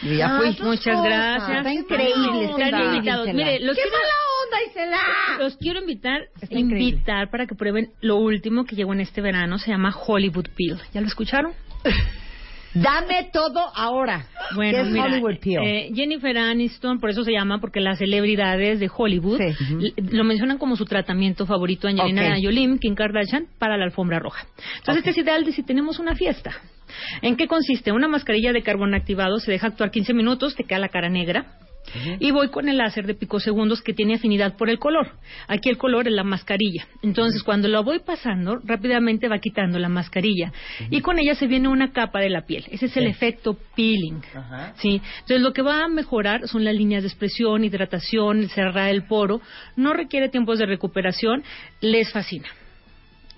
Yo 0.02 0.12
ya 0.12 0.26
Ah, 0.36 0.38
fui. 0.38 0.56
Muchas 0.64 0.94
cosas. 0.96 1.02
gracias. 1.04 1.56
Está 1.58 1.72
increíble, 1.72 2.44
está 2.50 2.64
Están 2.66 2.94
invitados. 2.94 3.26
Mire, 3.34 3.60
los 3.60 3.76
¡Qué 3.76 3.82
quiero, 3.82 3.96
mala 3.96 4.12
onda, 4.44 4.70
Isela! 4.70 5.38
los 5.44 5.56
quiero 5.56 5.80
invitar, 5.80 6.20
Está 6.40 6.58
increíble. 6.58 6.90
invitar 6.90 7.30
para 7.30 7.46
que 7.46 7.54
prueben 7.54 7.90
lo 8.02 8.16
último 8.16 8.64
que 8.64 8.76
llegó 8.76 8.92
en 8.92 9.00
este 9.00 9.20
verano. 9.20 9.58
Se 9.58 9.70
llama 9.70 9.92
Hollywood 10.06 10.46
Peel. 10.56 10.78
¿Ya 10.92 11.00
lo 11.00 11.06
escucharon? 11.08 11.52
Dame 12.74 13.30
todo 13.32 13.60
ahora. 13.74 14.26
Bueno, 14.54 14.72
¿Qué 14.78 14.80
es 14.82 14.88
mira, 14.92 15.04
Hollywood 15.06 15.38
Peel? 15.40 15.62
eh, 15.64 15.90
Jennifer 15.94 16.36
Aniston, 16.38 16.98
por 17.00 17.10
eso 17.10 17.24
se 17.24 17.32
llama, 17.32 17.58
porque 17.60 17.80
las 17.80 17.98
celebridades 17.98 18.78
de 18.80 18.90
Hollywood 18.94 19.38
Sí. 19.38 19.92
lo 20.10 20.24
mencionan 20.24 20.58
como 20.58 20.76
su 20.76 20.84
tratamiento 20.84 21.46
favorito 21.46 21.88
Angelina 21.88 22.36
Ok. 22.36 22.42
Jolie, 22.44 22.78
Kim 22.78 22.94
Kardashian, 22.94 23.46
para 23.58 23.76
la 23.76 23.84
alfombra 23.84 24.18
roja. 24.18 24.46
Entonces, 24.78 24.98
este 24.98 25.10
es 25.10 25.18
ideal 25.18 25.44
de 25.44 25.52
si 25.52 25.62
tenemos 25.62 25.98
una 25.98 26.14
fiesta. 26.14 26.52
¿En 27.22 27.36
qué 27.36 27.46
consiste? 27.46 27.92
Una 27.92 28.08
mascarilla 28.08 28.52
de 28.52 28.62
carbón 28.62 28.94
activado 28.94 29.38
se 29.38 29.50
deja 29.50 29.66
actuar 29.68 29.90
15 29.90 30.14
minutos, 30.14 30.54
te 30.54 30.64
queda 30.64 30.78
la 30.78 30.88
cara 30.88 31.08
negra. 31.08 31.46
Y 32.18 32.30
voy 32.30 32.48
con 32.48 32.68
el 32.68 32.78
láser 32.78 33.06
de 33.06 33.14
picosegundos 33.14 33.82
que 33.82 33.92
tiene 33.92 34.14
afinidad 34.14 34.56
por 34.56 34.68
el 34.70 34.78
color. 34.78 35.12
Aquí 35.48 35.68
el 35.68 35.78
color 35.78 36.08
es 36.08 36.14
la 36.14 36.24
mascarilla. 36.24 36.86
Entonces, 37.02 37.42
cuando 37.42 37.68
lo 37.68 37.82
voy 37.84 38.00
pasando, 38.00 38.58
rápidamente 38.64 39.28
va 39.28 39.38
quitando 39.38 39.78
la 39.78 39.88
mascarilla. 39.88 40.52
Y 40.90 41.00
con 41.00 41.18
ella 41.18 41.34
se 41.34 41.46
viene 41.46 41.68
una 41.68 41.92
capa 41.92 42.20
de 42.20 42.30
la 42.30 42.42
piel. 42.42 42.64
Ese 42.70 42.86
es 42.86 42.96
el 42.96 43.06
efecto 43.06 43.56
peeling. 43.74 44.22
Ajá. 44.34 44.74
Sí. 44.76 45.00
Entonces, 45.20 45.40
lo 45.40 45.52
que 45.52 45.62
va 45.62 45.84
a 45.84 45.88
mejorar 45.88 46.48
son 46.48 46.64
las 46.64 46.74
líneas 46.74 47.02
de 47.02 47.08
expresión, 47.08 47.64
hidratación, 47.64 48.48
cerrar 48.48 48.90
el 48.90 49.04
poro. 49.04 49.40
No 49.76 49.92
requiere 49.92 50.28
tiempos 50.28 50.58
de 50.58 50.66
recuperación. 50.66 51.42
Les 51.80 52.12
fascina. 52.12 52.48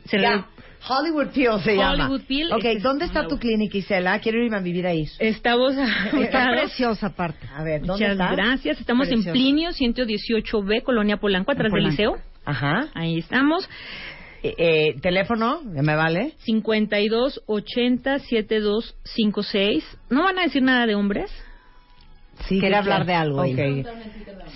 Se 0.06 0.18
Ya, 0.18 0.46
Hollywood 0.86 1.28
Peel 1.34 1.60
se 1.62 1.76
llama. 1.76 2.04
Hollywood 2.06 2.22
Peel, 2.26 2.52
Ok, 2.52 2.58
este 2.58 2.72
es 2.78 2.82
¿dónde 2.82 3.04
está 3.06 3.26
tu 3.26 3.38
clínica, 3.38 3.76
Isela? 3.78 4.18
Quiero 4.20 4.42
irme 4.42 4.56
a 4.56 4.60
vivir 4.60 4.86
ahí. 4.86 5.04
Estamos 5.18 5.74
Está 6.20 6.46
preciosa 6.50 7.06
aparte. 7.08 7.46
A 7.54 7.62
ver, 7.64 7.80
¿dónde 7.82 8.04
Muchas 8.04 8.12
está? 8.12 8.32
gracias. 8.32 8.80
Estamos 8.80 9.06
Precioso. 9.08 9.28
en 9.30 9.32
Plinio 9.34 9.70
118B, 9.70 10.82
Colonia 10.82 11.16
Polanco, 11.16 11.52
atrás 11.52 11.72
del 11.72 11.84
liceo. 11.84 12.16
Ajá. 12.44 12.88
Ahí 12.94 13.18
estamos. 13.18 13.68
Eh, 14.42 14.54
eh, 14.56 14.94
¿Teléfono? 15.02 15.60
¿Ya 15.74 15.82
me 15.82 15.96
vale? 15.96 16.32
52 16.44 17.42
80 17.46 18.20
72 18.20 18.94
56. 19.02 19.84
¿No 20.10 20.22
van 20.22 20.38
a 20.38 20.42
decir 20.42 20.62
nada 20.62 20.86
de 20.86 20.94
hombres? 20.94 21.30
Sí. 22.46 22.61
Quiere 22.61 22.77
hablar 22.77 23.05
de 23.07 23.14
algo 23.14 23.40
Ok. 23.42 23.59
ella. 23.59 23.85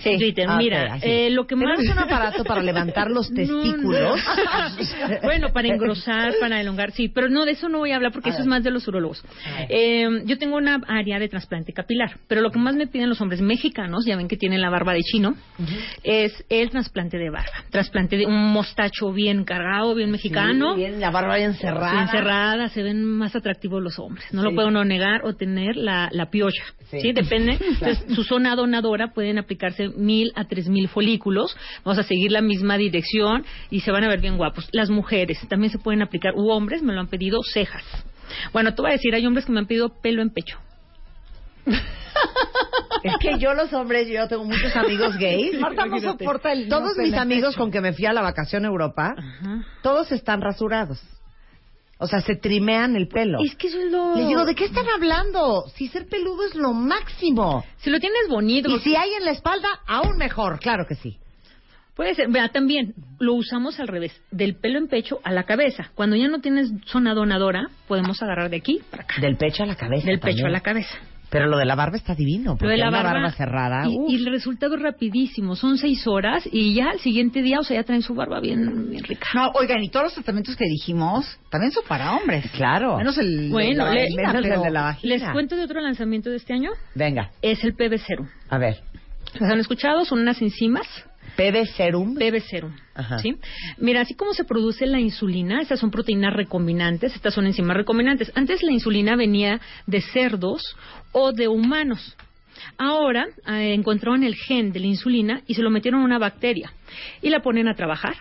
Sí. 0.03 0.19
Twitter, 0.19 0.47
Ah, 0.49 0.57
mira, 0.57 0.95
así. 0.95 1.07
eh, 1.09 1.31
lo 1.31 1.47
que 1.47 1.55
más... 1.55 1.77
Tenemos 1.79 1.97
un 1.97 2.03
aparato 2.03 2.43
para 2.43 2.61
levantar 2.61 3.09
los 3.09 3.31
No, 3.31 3.37
testículos. 3.37 4.19
no. 4.19 5.17
bueno, 5.23 5.53
para 5.53 5.69
engrosar, 5.69 6.35
para 6.41 6.61
elongar, 6.61 6.91
sí, 6.91 7.09
pero 7.09 7.29
no, 7.29 7.45
de 7.45 7.53
eso 7.53 7.69
no 7.69 7.79
voy 7.79 7.93
a 7.93 7.97
hablar 7.97 8.11
porque 8.11 8.31
A 8.31 8.33
eso 8.33 8.39
ver. 8.39 8.47
es 8.47 8.49
más 8.49 8.65
de 8.65 8.71
los 8.73 8.89
urologos. 8.89 9.23
Eh, 9.69 10.09
yo 10.25 10.39
tengo 10.39 10.57
una 10.57 10.81
área 10.89 11.21
de 11.21 11.29
trasplante 11.29 11.73
capilar, 11.73 12.19
pero 12.27 12.41
lo 12.41 12.51
que 12.51 12.59
más 12.59 12.75
me 12.75 12.89
piden 12.89 13.11
los 13.11 13.21
hombres 13.21 13.41
mexicanos, 13.43 14.05
ya 14.05 14.17
ven 14.17 14.27
que 14.27 14.37
tienen 14.37 14.61
la 14.61 14.71
barba 14.71 14.93
de 14.93 15.03
chino, 15.03 15.37
es 16.03 16.33
el 16.49 16.71
trasplante 16.71 17.17
de 17.19 17.31
barba. 17.31 17.53
Trasplante 17.71 18.17
de 18.17 18.27
un 18.27 18.51
mostacho 18.53 19.13
bien 19.13 19.45
cargado, 19.45 19.95
bien 19.95 20.11
mexicano. 20.11 20.73
Sí, 20.75 20.81
bien, 20.81 21.01
la 21.01 21.11
barba 21.11 21.37
bien 21.37 21.55
cerrada. 21.55 21.93
Bien 21.93 22.09
cerrada, 22.09 22.69
se 22.71 22.83
ven 22.83 23.05
más 23.05 23.37
atractivos 23.37 23.81
los 23.81 23.99
hombres. 24.01 24.25
No 24.33 24.43
lo 24.43 24.49
Sí. 24.51 24.55
puedo 24.57 24.71
no 24.73 24.85
negar 24.85 25.25
o 25.25 25.35
tener 25.35 25.77
la, 25.77 26.09
la 26.11 26.29
piocha. 26.31 26.65
Sí. 26.91 27.01
Sí, 27.01 27.13
depende. 27.13 27.59
Entonces, 27.73 28.15
su 28.15 28.25
zona 28.25 28.55
donadora 28.57 29.13
pueden 29.13 29.39
aplicarse 29.39 29.89
mil 29.89 30.33
a 30.35 30.45
tres 30.45 30.69
mil 30.69 30.89
folículos. 30.89 31.57
Vamos 31.85 31.99
a 31.99 32.03
seguir 32.03 32.33
la 32.33 32.43
misma 32.43 32.77
dirección 32.77 33.45
y 33.71 33.81
se 33.81 33.91
van 33.91 34.05
a 34.05 34.09
ver 34.09 34.21
bien 34.21 34.37
guapos. 34.37 34.69
Las 34.73 34.91
mujeres 34.91 35.39
también 35.49 35.73
se 35.73 35.79
pueden 35.79 36.03
aplicar, 36.03 36.35
u 36.35 36.51
hombres 36.51 36.83
me 36.83 36.93
lo 36.93 37.01
han 37.01 37.09
pedido, 37.09 37.41
cejas. 37.43 37.85
Bueno, 38.53 38.75
te 38.75 38.83
voy 38.83 38.91
a 38.91 38.95
decir, 38.95 39.15
hay 39.15 39.27
hombres 39.27 39.45
que 39.45 39.53
me 39.53 39.61
han 39.61 39.67
pedido 39.67 40.01
pelo 40.01 40.23
en 40.23 40.31
pecho. 40.31 40.59
Es 43.03 43.17
que 43.19 43.39
yo 43.39 43.53
los 43.55 43.73
hombres, 43.73 44.09
yo 44.09 44.29
tengo 44.29 44.45
muchos 44.45 44.77
amigos 44.77 45.17
gays. 45.17 45.59
Marta 45.59 45.87
no 45.87 45.99
soporta 45.99 46.53
el 46.53 46.69
Todos 46.69 46.97
no 46.97 47.03
mis 47.03 47.15
amigos 47.15 47.57
con 47.57 47.71
que 47.73 47.81
me 47.81 47.93
fui 47.93 48.07
a 48.07 48.13
la 48.13 48.23
vacación 48.23 48.65
a 48.65 48.69
Europa, 48.69 49.15
Ajá. 49.17 49.65
todos 49.83 50.13
están 50.13 50.41
rasurados. 50.41 51.03
O 52.03 52.09
sea, 52.09 52.21
se 52.21 52.35
trimean 52.35 52.97
el 52.97 53.07
pelo. 53.07 53.39
Es 53.45 53.55
que 53.55 53.69
eso 53.69 53.79
es 53.79 53.93
lo... 53.93 54.17
Les 54.17 54.27
digo, 54.27 54.45
¿de 54.45 54.57
qué 54.57 54.65
están 54.65 54.87
hablando? 54.93 55.63
Si 55.77 55.87
ser 55.87 56.09
peludo 56.09 56.45
es 56.45 56.57
lo 56.57 56.73
máximo. 56.73 57.65
Si 57.77 57.91
lo 57.91 58.01
tienes 58.01 58.29
bonito... 58.29 58.69
Y 58.71 58.81
si 58.81 58.97
hay 58.97 59.15
en 59.15 59.25
la 59.25 59.31
espalda, 59.31 59.69
aún 59.87 60.17
mejor, 60.17 60.59
claro 60.59 60.85
que 60.89 60.97
sí. 60.97 61.19
Puede 61.95 62.17
ser, 62.17 62.29
vea, 62.29 62.49
también 62.49 62.95
lo 63.21 63.35
usamos 63.35 63.79
al 63.79 63.87
revés, 63.87 64.21
del 64.33 64.57
pelo 64.57 64.79
en 64.79 64.89
pecho 64.89 65.21
a 65.23 65.31
la 65.31 65.45
cabeza. 65.45 65.93
Cuando 65.95 66.17
ya 66.17 66.27
no 66.27 66.41
tienes 66.41 66.73
zona 66.87 67.15
donadora, 67.15 67.69
podemos 67.87 68.21
agarrar 68.21 68.51
de 68.51 68.57
aquí 68.57 68.81
para 68.91 69.05
acá. 69.05 69.21
Del 69.21 69.37
pecho 69.37 69.63
a 69.63 69.67
la 69.67 69.77
cabeza. 69.77 70.07
Del 70.07 70.19
pecho 70.19 70.47
a 70.47 70.51
la 70.51 70.61
cabeza. 70.61 70.99
Pero 71.33 71.47
lo 71.49 71.57
de 71.59 71.65
la 71.65 71.75
barba 71.75 71.97
está 71.97 72.15
divino, 72.15 72.53
porque 72.53 72.67
Lo 72.67 72.71
de 72.71 72.77
la 72.77 72.89
una 72.91 72.99
barba, 73.03 73.13
barba, 73.15 73.33
cerrada. 73.33 73.89
Y, 73.89 74.13
y 74.13 74.17
el 74.17 74.27
resultado 74.27 74.77
es 74.77 74.83
rapidísimo, 74.83 75.57
son 75.57 75.79
seis 75.79 76.07
horas 76.07 76.47
y 76.53 76.75
ya 76.75 76.91
al 76.91 77.01
siguiente 77.01 77.43
día, 77.43 77.59
o 77.59 77.65
sea, 77.65 77.81
ya 77.81 77.85
traen 77.85 78.03
su 78.03 78.15
barba 78.15 78.39
bien, 78.41 78.91
bien 78.91 79.03
rica. 79.03 79.27
No, 79.35 79.51
oigan, 79.55 79.83
y 79.83 79.89
todos 79.89 80.05
los 80.05 80.15
tratamientos 80.15 80.55
que 80.57 80.67
dijimos 80.67 81.27
también 81.51 81.73
son 81.73 81.83
para 81.89 82.15
hombres. 82.15 82.49
Claro. 82.53 82.99
Menos 82.99 83.17
el, 83.19 83.49
Bueno, 83.51 83.87
de 83.87 83.91
la 83.91 83.95
le- 83.95 84.01
vagina, 84.03 84.33
menos 84.35 84.45
el 84.57 84.63
de 84.63 84.71
la 84.71 84.83
vagina. 84.83 85.15
Les 85.17 85.31
cuento 85.33 85.57
de 85.57 85.65
otro 85.65 85.81
lanzamiento 85.81 86.31
de 86.31 86.37
este 86.37 86.53
año, 86.53 86.71
Venga, 86.95 87.31
es 87.41 87.65
el 87.65 87.75
PB 87.75 87.99
Serum. 87.99 88.29
a 88.51 88.59
ver. 88.59 88.77
¿Los 89.41 89.51
han 89.51 89.59
escuchado? 89.59 90.05
Son 90.05 90.21
unas 90.21 90.43
enzimas 90.43 90.87
PB 91.37 91.65
Serum. 91.77 92.15
PB 92.17 92.41
Serum. 92.43 92.73
Ajá. 92.95 93.19
¿sí? 93.19 93.37
Mira, 93.79 94.03
así 94.03 94.15
como 94.15 94.35
se 94.35 94.45
produce 94.45 94.87
la 94.87 95.01
insulina, 95.01 95.61
estas 95.61 95.81
son 95.81 95.91
proteínas 95.91 96.35
recombinantes, 96.35 97.15
estas 97.15 97.35
son 97.35 97.47
enzimas 97.47 97.77
recombinantes. 97.77 98.33
Antes 98.35 98.63
la 98.63 98.73
insulina 98.73 99.17
venía 99.17 99.61
de 99.87 100.01
cerdos 100.01 100.77
o 101.13 101.33
de 101.33 101.49
humanos. 101.49 102.17
Ahora 102.79 103.27
eh, 103.47 103.75
encontraron 103.75 104.23
el 104.25 104.35
gen 104.35 104.73
de 104.73 104.81
la 104.81 104.87
insulina 104.87 105.43
y 105.47 105.55
se 105.55 105.63
lo 105.63 105.71
metieron 105.71 106.03
a 106.03 106.05
una 106.05 106.19
bacteria 106.19 106.73
y 107.21 107.31
la 107.31 107.41
ponen 107.41 107.69
a 107.69 107.75
trabajar 107.75 108.17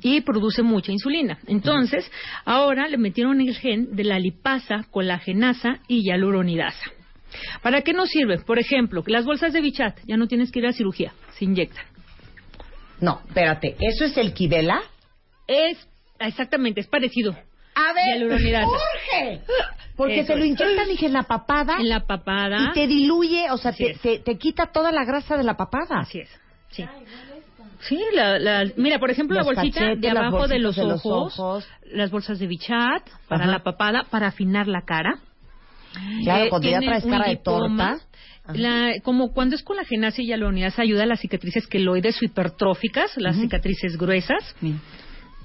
y 0.00 0.20
produce 0.20 0.62
mucha 0.62 0.92
insulina. 0.92 1.38
Entonces, 1.46 2.08
ahora 2.44 2.86
le 2.86 2.96
metieron 2.96 3.40
el 3.40 3.56
gen 3.56 3.96
de 3.96 4.04
la 4.04 4.18
lipasa, 4.18 4.84
colagenasa 4.90 5.80
y 5.88 6.04
hialuronidasa. 6.04 6.92
¿Para 7.60 7.82
qué 7.82 7.92
nos 7.92 8.08
sirve? 8.08 8.38
Por 8.38 8.58
ejemplo, 8.58 9.02
que 9.02 9.12
las 9.12 9.24
bolsas 9.24 9.52
de 9.52 9.60
bichat 9.60 9.98
ya 10.06 10.16
no 10.16 10.28
tienes 10.28 10.52
que 10.52 10.60
ir 10.60 10.66
a 10.66 10.72
cirugía, 10.72 11.12
se 11.36 11.44
inyectan. 11.44 11.84
No, 13.00 13.20
espérate, 13.28 13.76
¿eso 13.80 14.04
es 14.04 14.16
el 14.16 14.32
Kibela? 14.34 14.80
Es, 15.46 15.78
exactamente, 16.18 16.80
es 16.80 16.86
parecido. 16.88 17.36
A 17.74 17.92
Hialuronidasa. 17.94 18.66
Jorge. 18.66 19.40
Porque 19.96 20.20
Eso 20.20 20.32
te 20.32 20.36
lo 20.38 20.44
es. 20.44 20.50
inyectan, 20.50 20.88
dije, 20.88 21.06
en 21.06 21.12
la 21.12 21.22
papada. 21.24 21.76
En 21.78 21.88
la 21.88 22.06
papada. 22.06 22.56
Y 22.70 22.72
te 22.72 22.86
diluye, 22.86 23.50
o 23.50 23.56
sea, 23.56 23.72
te, 23.72 23.94
te, 23.94 24.18
te 24.18 24.36
quita 24.36 24.66
toda 24.66 24.90
la 24.92 25.04
grasa 25.04 25.36
de 25.36 25.44
la 25.44 25.56
papada. 25.56 26.00
Así 26.00 26.20
es. 26.20 26.28
Sí. 26.70 26.84
Sí, 27.80 28.00
la, 28.12 28.38
la- 28.38 28.64
mira, 28.76 28.98
por 28.98 29.10
ejemplo, 29.10 29.36
Los 29.36 29.46
la 29.46 29.52
bolsita 29.54 29.80
cachetes, 29.80 30.00
de 30.00 30.08
abajo 30.10 30.48
de 30.48 30.58
los, 30.58 30.74
de 30.76 30.84
los 30.84 31.00
ojos, 31.06 31.68
las 31.92 32.10
bolsas 32.10 32.38
de 32.40 32.46
bichat 32.48 33.08
para 33.28 33.44
Ajá. 33.44 33.52
la 33.52 33.58
papada, 33.62 34.04
para 34.10 34.26
afinar 34.28 34.66
la 34.66 34.82
cara. 34.82 35.18
Claro, 36.24 36.44
Eh, 36.44 36.48
cuando 36.50 36.68
ya 36.68 36.80
traes 36.80 37.04
cara 37.04 37.28
de 37.28 37.36
torta. 37.36 37.98
La- 38.54 38.94
como 39.02 39.32
cuando 39.32 39.56
es 39.56 39.62
colagenasa 39.62 40.22
y 40.22 40.26
hialuronidasa 40.26 40.82
ayuda 40.82 41.02
a 41.02 41.06
las 41.06 41.20
cicatrices 41.20 41.66
queloides 41.66 42.20
o 42.22 42.24
hipertróficas, 42.24 43.10
las 43.16 43.36
cicatrices 43.36 43.96
gruesas. 43.98 44.54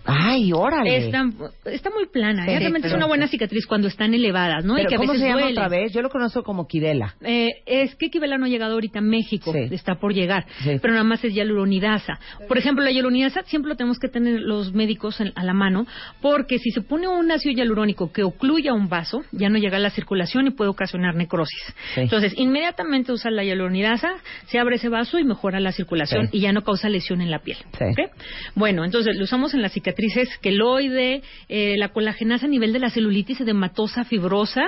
Ay, 0.06 0.52
órale. 0.54 0.98
Está, 0.98 1.24
está 1.66 1.90
muy 1.90 2.08
plana, 2.08 2.44
¿eh? 2.44 2.48
Pero- 2.48 2.60
realmente 2.60 2.88
es 2.90 2.94
una 2.94 3.06
buena 3.06 3.28
cicatriz 3.28 3.66
cuando 3.66 3.88
están 3.88 4.14
elevadas, 4.14 4.66
¿no? 4.66 4.78
y 4.78 4.82
a 4.82 4.86
¿Cómo 4.98 5.14
veces 5.14 5.22
se 5.22 5.28
llama 5.30 5.48
otra 5.48 5.70
vez? 5.70 5.94
Yo 5.94 6.02
lo 6.02 6.10
conozco 6.10 6.44
como 6.44 6.68
Kibela. 6.68 7.16
Eh, 7.22 7.50
es 7.66 7.96
que 7.96 8.10
Kibela 8.10 8.38
no 8.38 8.46
ha 8.46 8.50
llegado 8.50 8.74
ahorita 8.74 9.00
a 9.00 9.02
México, 9.02 9.54
Sí. 9.54 9.74
está 9.74 9.96
por 9.96 10.14
llegar, 10.14 10.46
Sí. 10.64 10.78
pero 10.82 10.94
nada 10.94 11.04
más 11.06 11.24
es 11.24 11.34
hialuronidasa. 11.34 12.20
Por 12.48 12.58
ejemplo, 12.58 12.84
la 12.84 12.92
hialuronidasa 12.92 13.44
siempre 13.44 13.70
lo 13.70 13.76
tenemos 13.76 13.98
que 14.00 14.08
tener 14.10 14.42
los 14.42 14.74
médicos 14.74 15.20
en- 15.22 15.32
a 15.36 15.44
la 15.44 15.54
mano, 15.54 15.86
porque 16.22 16.60
si 16.60 16.72
se 16.72 16.82
pone 16.82 17.08
un 17.08 17.32
ácido 17.32 17.56
hialurónico 17.56 18.12
que 18.12 18.24
ocluya 18.24 18.74
un 18.74 18.90
vaso, 18.90 19.24
ya 19.32 19.50
no 19.50 19.58
llega 19.58 19.78
a 19.78 19.80
la 19.80 19.90
circulación 19.90 20.48
y 20.48 20.52
puede 20.52 20.70
ocasionar 20.70 21.16
necrosis. 21.16 21.64
Sí. 21.96 22.02
Entonces, 22.02 22.34
inmediatamente 22.38 23.12
usa 23.12 23.32
la 23.32 23.44
hialuronidasa, 23.44 24.16
se 24.48 24.60
abre 24.60 24.76
ese 24.76 24.90
vaso 24.90 25.20
y 25.20 25.24
mejora 25.24 25.60
la 25.60 25.72
circulación 25.72 26.30
y 26.32 26.40
ya 26.42 26.52
no 26.52 26.62
causa 26.64 26.90
lesión 26.90 27.22
en 27.22 27.32
la 27.32 27.40
piel. 27.40 27.58
Sí. 27.78 27.86
¿ok? 27.86 28.12
Bueno, 28.56 28.84
entonces 28.84 29.16
lo 29.18 29.24
usamos 29.24 29.54
en 29.54 29.62
las 29.62 29.72
cicatrices 29.94 30.30
queloide, 30.42 31.22
eh, 31.50 31.76
la 31.78 31.90
colagenasa 31.90 32.46
a 32.46 32.50
nivel 32.50 32.74
de 32.74 32.80
la 32.80 32.90
celulitis 32.90 33.40
edematosa, 33.42 34.04
fibrosa. 34.04 34.62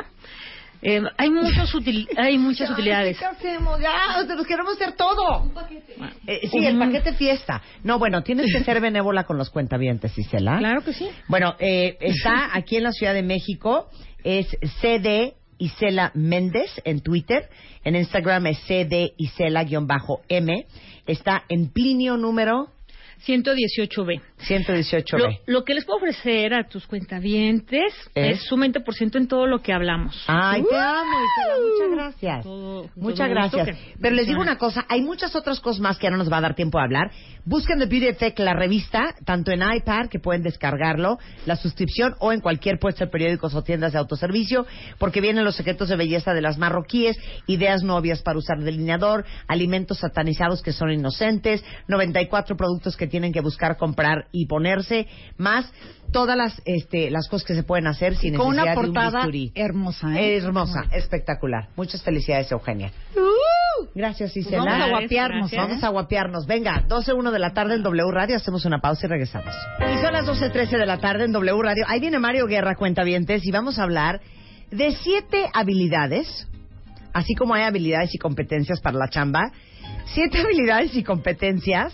Eh, 0.81 1.01
hay, 1.17 1.29
muchos 1.31 1.73
util- 1.73 2.07
hay 2.17 2.37
muchas 2.37 2.69
utilidades. 2.73 3.17
Ay, 3.17 3.35
¿Qué 3.41 3.47
hacemos? 3.47 3.79
Ya, 3.81 4.25
te 4.27 4.35
los 4.35 4.45
queremos 4.45 4.73
hacer 4.75 4.93
todo. 4.95 5.51
Eh, 6.27 6.47
sí, 6.51 6.65
el 6.65 6.75
Un- 6.75 6.79
paquete 6.79 7.13
fiesta. 7.13 7.61
No, 7.83 7.97
bueno, 7.97 8.21
tienes 8.23 8.51
que 8.53 8.63
ser 8.63 8.79
benévola 8.81 9.23
con 9.23 9.37
los 9.37 9.49
cuentavientes, 9.49 10.15
Isela. 10.17 10.57
Claro 10.59 10.83
que 10.83 10.93
sí. 10.93 11.07
Bueno, 11.27 11.55
eh, 11.59 11.97
está 12.01 12.49
aquí 12.55 12.77
en 12.77 12.83
la 12.83 12.91
Ciudad 12.91 13.13
de 13.13 13.23
México, 13.23 13.89
es 14.23 14.47
CD 14.81 15.33
Isela 15.57 16.11
Méndez 16.13 16.69
en 16.83 16.99
Twitter, 17.01 17.47
en 17.83 17.95
Instagram 17.95 18.45
es 18.47 18.59
CD 18.67 19.13
Isela-M, 19.17 20.65
está 21.07 21.43
en 21.49 21.69
Plinio 21.71 22.17
número 22.17 22.67
118B. 23.25 24.21
118B. 24.47 25.41
Lo, 25.47 25.53
lo 25.59 25.63
que 25.63 25.73
les 25.73 25.85
puedo 25.85 25.97
ofrecer 25.97 26.53
a 26.53 26.67
tus 26.67 26.85
cuentavientes 26.87 27.93
¿Es? 28.13 28.43
es, 28.43 28.51
un 28.51 28.61
20% 28.61 29.15
en 29.17 29.27
todo 29.27 29.47
lo 29.47 29.61
que 29.61 29.73
hablamos. 29.73 30.23
Ay, 30.27 30.63
te 30.63 30.75
amo, 30.75 31.11
Isela, 31.11 31.55
muchas 31.61 31.91
gracias. 31.97 32.43
Todo- 32.43 32.89
muchas 32.95 33.27
todo 33.27 33.29
gracias. 33.29 33.65
que- 33.67 33.93
Pero 33.99 34.15
les 34.15 34.27
digo 34.27 34.41
una 34.41 34.57
cosa, 34.57 34.85
hay 34.89 35.01
muchas 35.01 35.35
otras 35.35 35.59
cosas 35.59 35.81
más 35.81 35.97
que 35.97 36.05
ya 36.05 36.11
no 36.11 36.17
nos 36.17 36.31
va 36.31 36.37
a 36.37 36.41
dar 36.41 36.55
tiempo 36.55 36.79
a 36.79 36.83
hablar. 36.83 37.11
Busquen 37.45 37.79
The 37.79 37.85
Beauty 37.85 38.07
Effect, 38.07 38.39
la 38.39 38.53
revista, 38.53 39.15
tanto 39.25 39.51
en 39.51 39.61
iPad, 39.61 40.07
que 40.09 40.19
pueden 40.19 40.41
descargarlo, 40.43 41.19
la 41.45 41.55
suscripción, 41.55 42.15
o 42.19 42.31
en 42.31 42.41
cualquier 42.41 42.79
puesto 42.79 43.05
de 43.05 43.11
periódicos 43.11 43.53
o 43.55 43.63
tiendas 43.63 43.93
de 43.93 43.99
autoservicio, 43.99 44.65
porque 44.97 45.21
vienen 45.21 45.43
los 45.43 45.55
secretos 45.55 45.89
de 45.89 45.95
belleza 45.95 46.33
de 46.33 46.41
las 46.41 46.57
marroquíes, 46.57 47.17
ideas 47.47 47.83
novias 47.83 48.21
para 48.21 48.37
usar 48.37 48.59
delineador, 48.59 49.25
alimentos 49.47 49.99
satanizados 49.99 50.61
que 50.61 50.71
son 50.73 50.91
inocentes, 50.91 51.63
94 51.87 52.57
productos 52.57 52.97
que 52.97 53.07
tienen 53.07 53.31
que 53.31 53.41
buscar, 53.41 53.77
comprar 53.77 54.27
y 54.35 54.45
ponerse, 54.47 55.07
más 55.37 55.71
todas 56.11 56.37
las, 56.37 56.61
este, 56.65 57.09
las 57.09 57.27
cosas 57.27 57.47
que 57.47 57.55
se 57.55 57.63
pueden 57.63 57.87
hacer 57.87 58.15
sin 58.15 58.35
Con 58.35 58.47
una 58.47 58.63
necesidad 58.63 58.81
de 58.81 58.87
un 58.87 58.93
portada 58.93 59.19
bisturí. 59.19 59.51
hermosa, 59.55 60.19
¿eh? 60.19 60.37
Hermosa, 60.37 60.83
espectacular. 60.91 61.69
Muchas 61.75 62.03
felicidades, 62.03 62.51
Eugenia. 62.51 62.91
Gracias, 63.93 64.35
Isela. 64.35 64.63
Vamos 64.63 64.87
a 64.87 64.89
guapearnos, 64.89 65.51
gracias. 65.51 65.67
Vamos 65.67 65.83
a 65.83 65.89
guapearnos. 65.89 66.47
Venga, 66.47 66.85
12.1 66.87 67.31
de 67.31 67.39
la 67.39 67.53
tarde 67.53 67.75
en 67.75 67.83
W 67.83 68.11
Radio. 68.11 68.35
Hacemos 68.37 68.65
una 68.65 68.79
pausa 68.79 69.07
y 69.07 69.09
regresamos. 69.09 69.53
Y 69.79 70.01
son 70.01 70.13
las 70.13 70.25
12.13 70.25 70.77
de 70.77 70.85
la 70.85 70.99
tarde 70.99 71.25
en 71.25 71.31
W 71.31 71.61
Radio. 71.61 71.85
Ahí 71.87 71.99
viene 71.99 72.19
Mario 72.19 72.47
Guerra, 72.47 72.75
cuentavientes, 72.75 73.45
y 73.45 73.51
vamos 73.51 73.79
a 73.79 73.83
hablar 73.83 74.21
de 74.71 74.91
siete 74.91 75.49
habilidades, 75.53 76.47
así 77.13 77.35
como 77.35 77.53
hay 77.53 77.63
habilidades 77.63 78.13
y 78.15 78.17
competencias 78.17 78.81
para 78.81 78.97
la 78.97 79.09
chamba, 79.09 79.51
siete 80.05 80.39
habilidades 80.45 80.95
y 80.95 81.03
competencias 81.03 81.93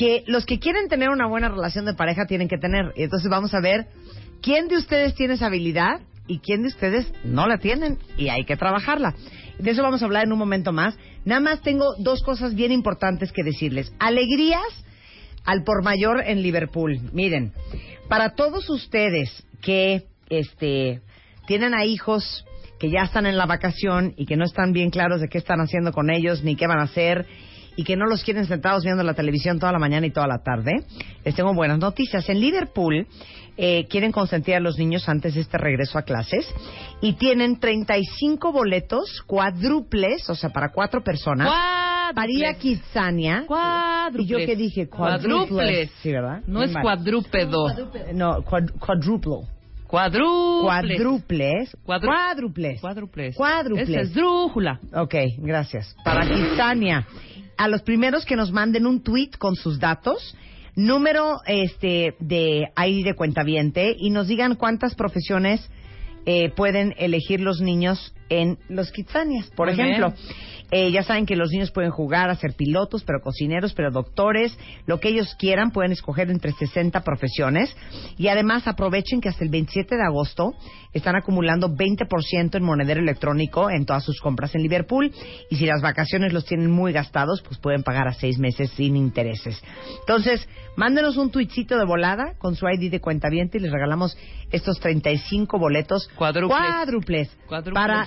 que 0.00 0.24
los 0.26 0.46
que 0.46 0.58
quieren 0.58 0.88
tener 0.88 1.10
una 1.10 1.26
buena 1.26 1.50
relación 1.50 1.84
de 1.84 1.92
pareja 1.92 2.24
tienen 2.24 2.48
que 2.48 2.56
tener. 2.56 2.94
Y 2.96 3.02
entonces 3.02 3.28
vamos 3.28 3.52
a 3.52 3.60
ver 3.60 3.86
quién 4.40 4.66
de 4.66 4.78
ustedes 4.78 5.14
tiene 5.14 5.34
esa 5.34 5.48
habilidad 5.48 6.00
y 6.26 6.38
quién 6.38 6.62
de 6.62 6.68
ustedes 6.68 7.12
no 7.22 7.46
la 7.46 7.58
tienen 7.58 7.98
y 8.16 8.30
hay 8.30 8.46
que 8.46 8.56
trabajarla. 8.56 9.14
De 9.58 9.70
eso 9.70 9.82
vamos 9.82 10.00
a 10.00 10.06
hablar 10.06 10.24
en 10.24 10.32
un 10.32 10.38
momento 10.38 10.72
más. 10.72 10.96
Nada 11.26 11.42
más 11.42 11.60
tengo 11.60 11.84
dos 11.98 12.22
cosas 12.22 12.54
bien 12.54 12.72
importantes 12.72 13.30
que 13.30 13.42
decirles. 13.42 13.92
Alegrías 13.98 14.62
al 15.44 15.64
por 15.64 15.84
mayor 15.84 16.22
en 16.24 16.40
Liverpool. 16.40 16.98
Miren, 17.12 17.52
para 18.08 18.30
todos 18.30 18.70
ustedes 18.70 19.44
que 19.60 20.06
este 20.30 21.02
tienen 21.46 21.74
a 21.74 21.84
hijos 21.84 22.46
que 22.78 22.88
ya 22.88 23.02
están 23.02 23.26
en 23.26 23.36
la 23.36 23.44
vacación 23.44 24.14
y 24.16 24.24
que 24.24 24.38
no 24.38 24.46
están 24.46 24.72
bien 24.72 24.88
claros 24.88 25.20
de 25.20 25.28
qué 25.28 25.36
están 25.36 25.60
haciendo 25.60 25.92
con 25.92 26.08
ellos 26.08 26.42
ni 26.42 26.56
qué 26.56 26.66
van 26.66 26.78
a 26.78 26.84
hacer 26.84 27.26
y 27.80 27.84
que 27.84 27.96
no 27.96 28.04
los 28.04 28.22
quieren 28.22 28.44
sentados 28.44 28.84
viendo 28.84 29.02
la 29.02 29.14
televisión 29.14 29.58
toda 29.58 29.72
la 29.72 29.78
mañana 29.78 30.06
y 30.06 30.10
toda 30.10 30.26
la 30.26 30.42
tarde, 30.42 30.84
les 31.24 31.34
tengo 31.34 31.54
buenas 31.54 31.78
noticias. 31.78 32.28
En 32.28 32.38
Liverpool 32.38 33.06
eh, 33.56 33.86
quieren 33.88 34.12
consentir 34.12 34.54
a 34.54 34.60
los 34.60 34.76
niños 34.78 35.08
antes 35.08 35.34
de 35.34 35.40
este 35.40 35.56
regreso 35.56 35.96
a 35.98 36.02
clases 36.02 36.46
y 37.00 37.14
tienen 37.14 37.58
35 37.58 38.52
boletos 38.52 39.22
cuádruples, 39.26 40.28
o 40.28 40.34
sea, 40.34 40.50
para 40.50 40.72
cuatro 40.72 41.02
personas, 41.02 41.48
para 42.14 42.30
ir 42.30 42.44
a 42.44 42.54
Kidzania. 42.54 43.44
Cuádruples. 43.46 44.26
¿Y 44.26 44.28
yo 44.28 44.38
qué 44.46 44.56
dije? 44.56 44.88
Cuádruples. 44.88 45.48
Cuádruples. 45.48 45.90
Sí, 46.02 46.12
¿verdad? 46.12 46.42
No 46.46 46.62
es 46.62 46.72
cuadrúpedo. 46.82 47.66
No, 48.12 48.42
cuad- 48.42 48.72
cuádruplo. 48.78 49.40
Cuadrúples. 49.86 50.62
Cuádruples. 50.98 51.76
Cuadru- 51.84 52.06
Cuádruples. 52.06 52.80
Cuádruples. 52.80 53.36
Cuádruples. 53.36 53.88
Esa 53.88 54.00
es 54.02 54.14
drújula. 54.14 54.78
Ok, 54.94 55.14
gracias. 55.38 55.96
Para 56.04 56.24
Kitsania, 56.28 57.04
a 57.60 57.68
los 57.68 57.82
primeros 57.82 58.24
que 58.24 58.36
nos 58.36 58.52
manden 58.52 58.86
un 58.86 59.02
tweet 59.02 59.32
con 59.38 59.54
sus 59.54 59.78
datos, 59.78 60.34
número 60.76 61.40
este 61.44 62.14
de 62.18 62.68
ahí 62.74 63.02
de 63.02 63.14
cuentaviente 63.14 63.94
y 63.98 64.08
nos 64.08 64.28
digan 64.28 64.54
cuántas 64.54 64.94
profesiones 64.94 65.60
eh, 66.24 66.48
pueden 66.56 66.94
elegir 66.96 67.42
los 67.42 67.60
niños 67.60 68.14
en 68.30 68.58
los 68.68 68.90
Kitsanias. 68.90 69.50
Por 69.50 69.66
Muy 69.66 69.78
ejemplo, 69.78 70.14
eh, 70.70 70.90
ya 70.90 71.02
saben 71.02 71.26
que 71.26 71.36
los 71.36 71.50
niños 71.50 71.70
pueden 71.70 71.90
jugar 71.90 72.30
a 72.30 72.34
ser 72.36 72.54
pilotos, 72.54 73.04
pero 73.04 73.20
cocineros, 73.20 73.74
pero 73.74 73.90
doctores, 73.90 74.58
lo 74.86 74.98
que 75.00 75.08
ellos 75.08 75.34
quieran, 75.38 75.70
pueden 75.70 75.92
escoger 75.92 76.30
entre 76.30 76.52
60 76.52 77.00
profesiones. 77.02 77.76
Y 78.16 78.28
además 78.28 78.66
aprovechen 78.66 79.20
que 79.20 79.28
hasta 79.28 79.44
el 79.44 79.50
27 79.50 79.96
de 79.96 80.02
agosto 80.02 80.54
están 80.92 81.16
acumulando 81.16 81.68
20% 81.68 82.56
en 82.56 82.62
monedero 82.62 83.00
electrónico 83.00 83.70
en 83.70 83.86
todas 83.86 84.04
sus 84.04 84.20
compras 84.20 84.54
en 84.54 84.62
Liverpool. 84.62 85.12
Y 85.50 85.56
si 85.56 85.66
las 85.66 85.82
vacaciones 85.82 86.32
los 86.32 86.44
tienen 86.44 86.70
muy 86.70 86.92
gastados, 86.92 87.42
pues 87.42 87.58
pueden 87.58 87.82
pagar 87.82 88.08
a 88.08 88.14
seis 88.14 88.38
meses 88.38 88.70
sin 88.70 88.96
intereses. 88.96 89.60
Entonces, 90.00 90.48
mándenos 90.76 91.16
un 91.16 91.30
tuitcito 91.30 91.78
de 91.78 91.84
volada 91.84 92.34
con 92.38 92.54
su 92.54 92.66
ID 92.68 92.90
de 92.90 93.00
cuenta 93.00 93.20
y 93.32 93.58
les 93.58 93.70
regalamos 93.70 94.16
estos 94.50 94.80
35 94.80 95.58
boletos 95.58 96.08
Cuádruples. 96.16 96.58
cuádruples 96.58 97.36
Cuádruples. 97.46 97.74
para 97.74 98.06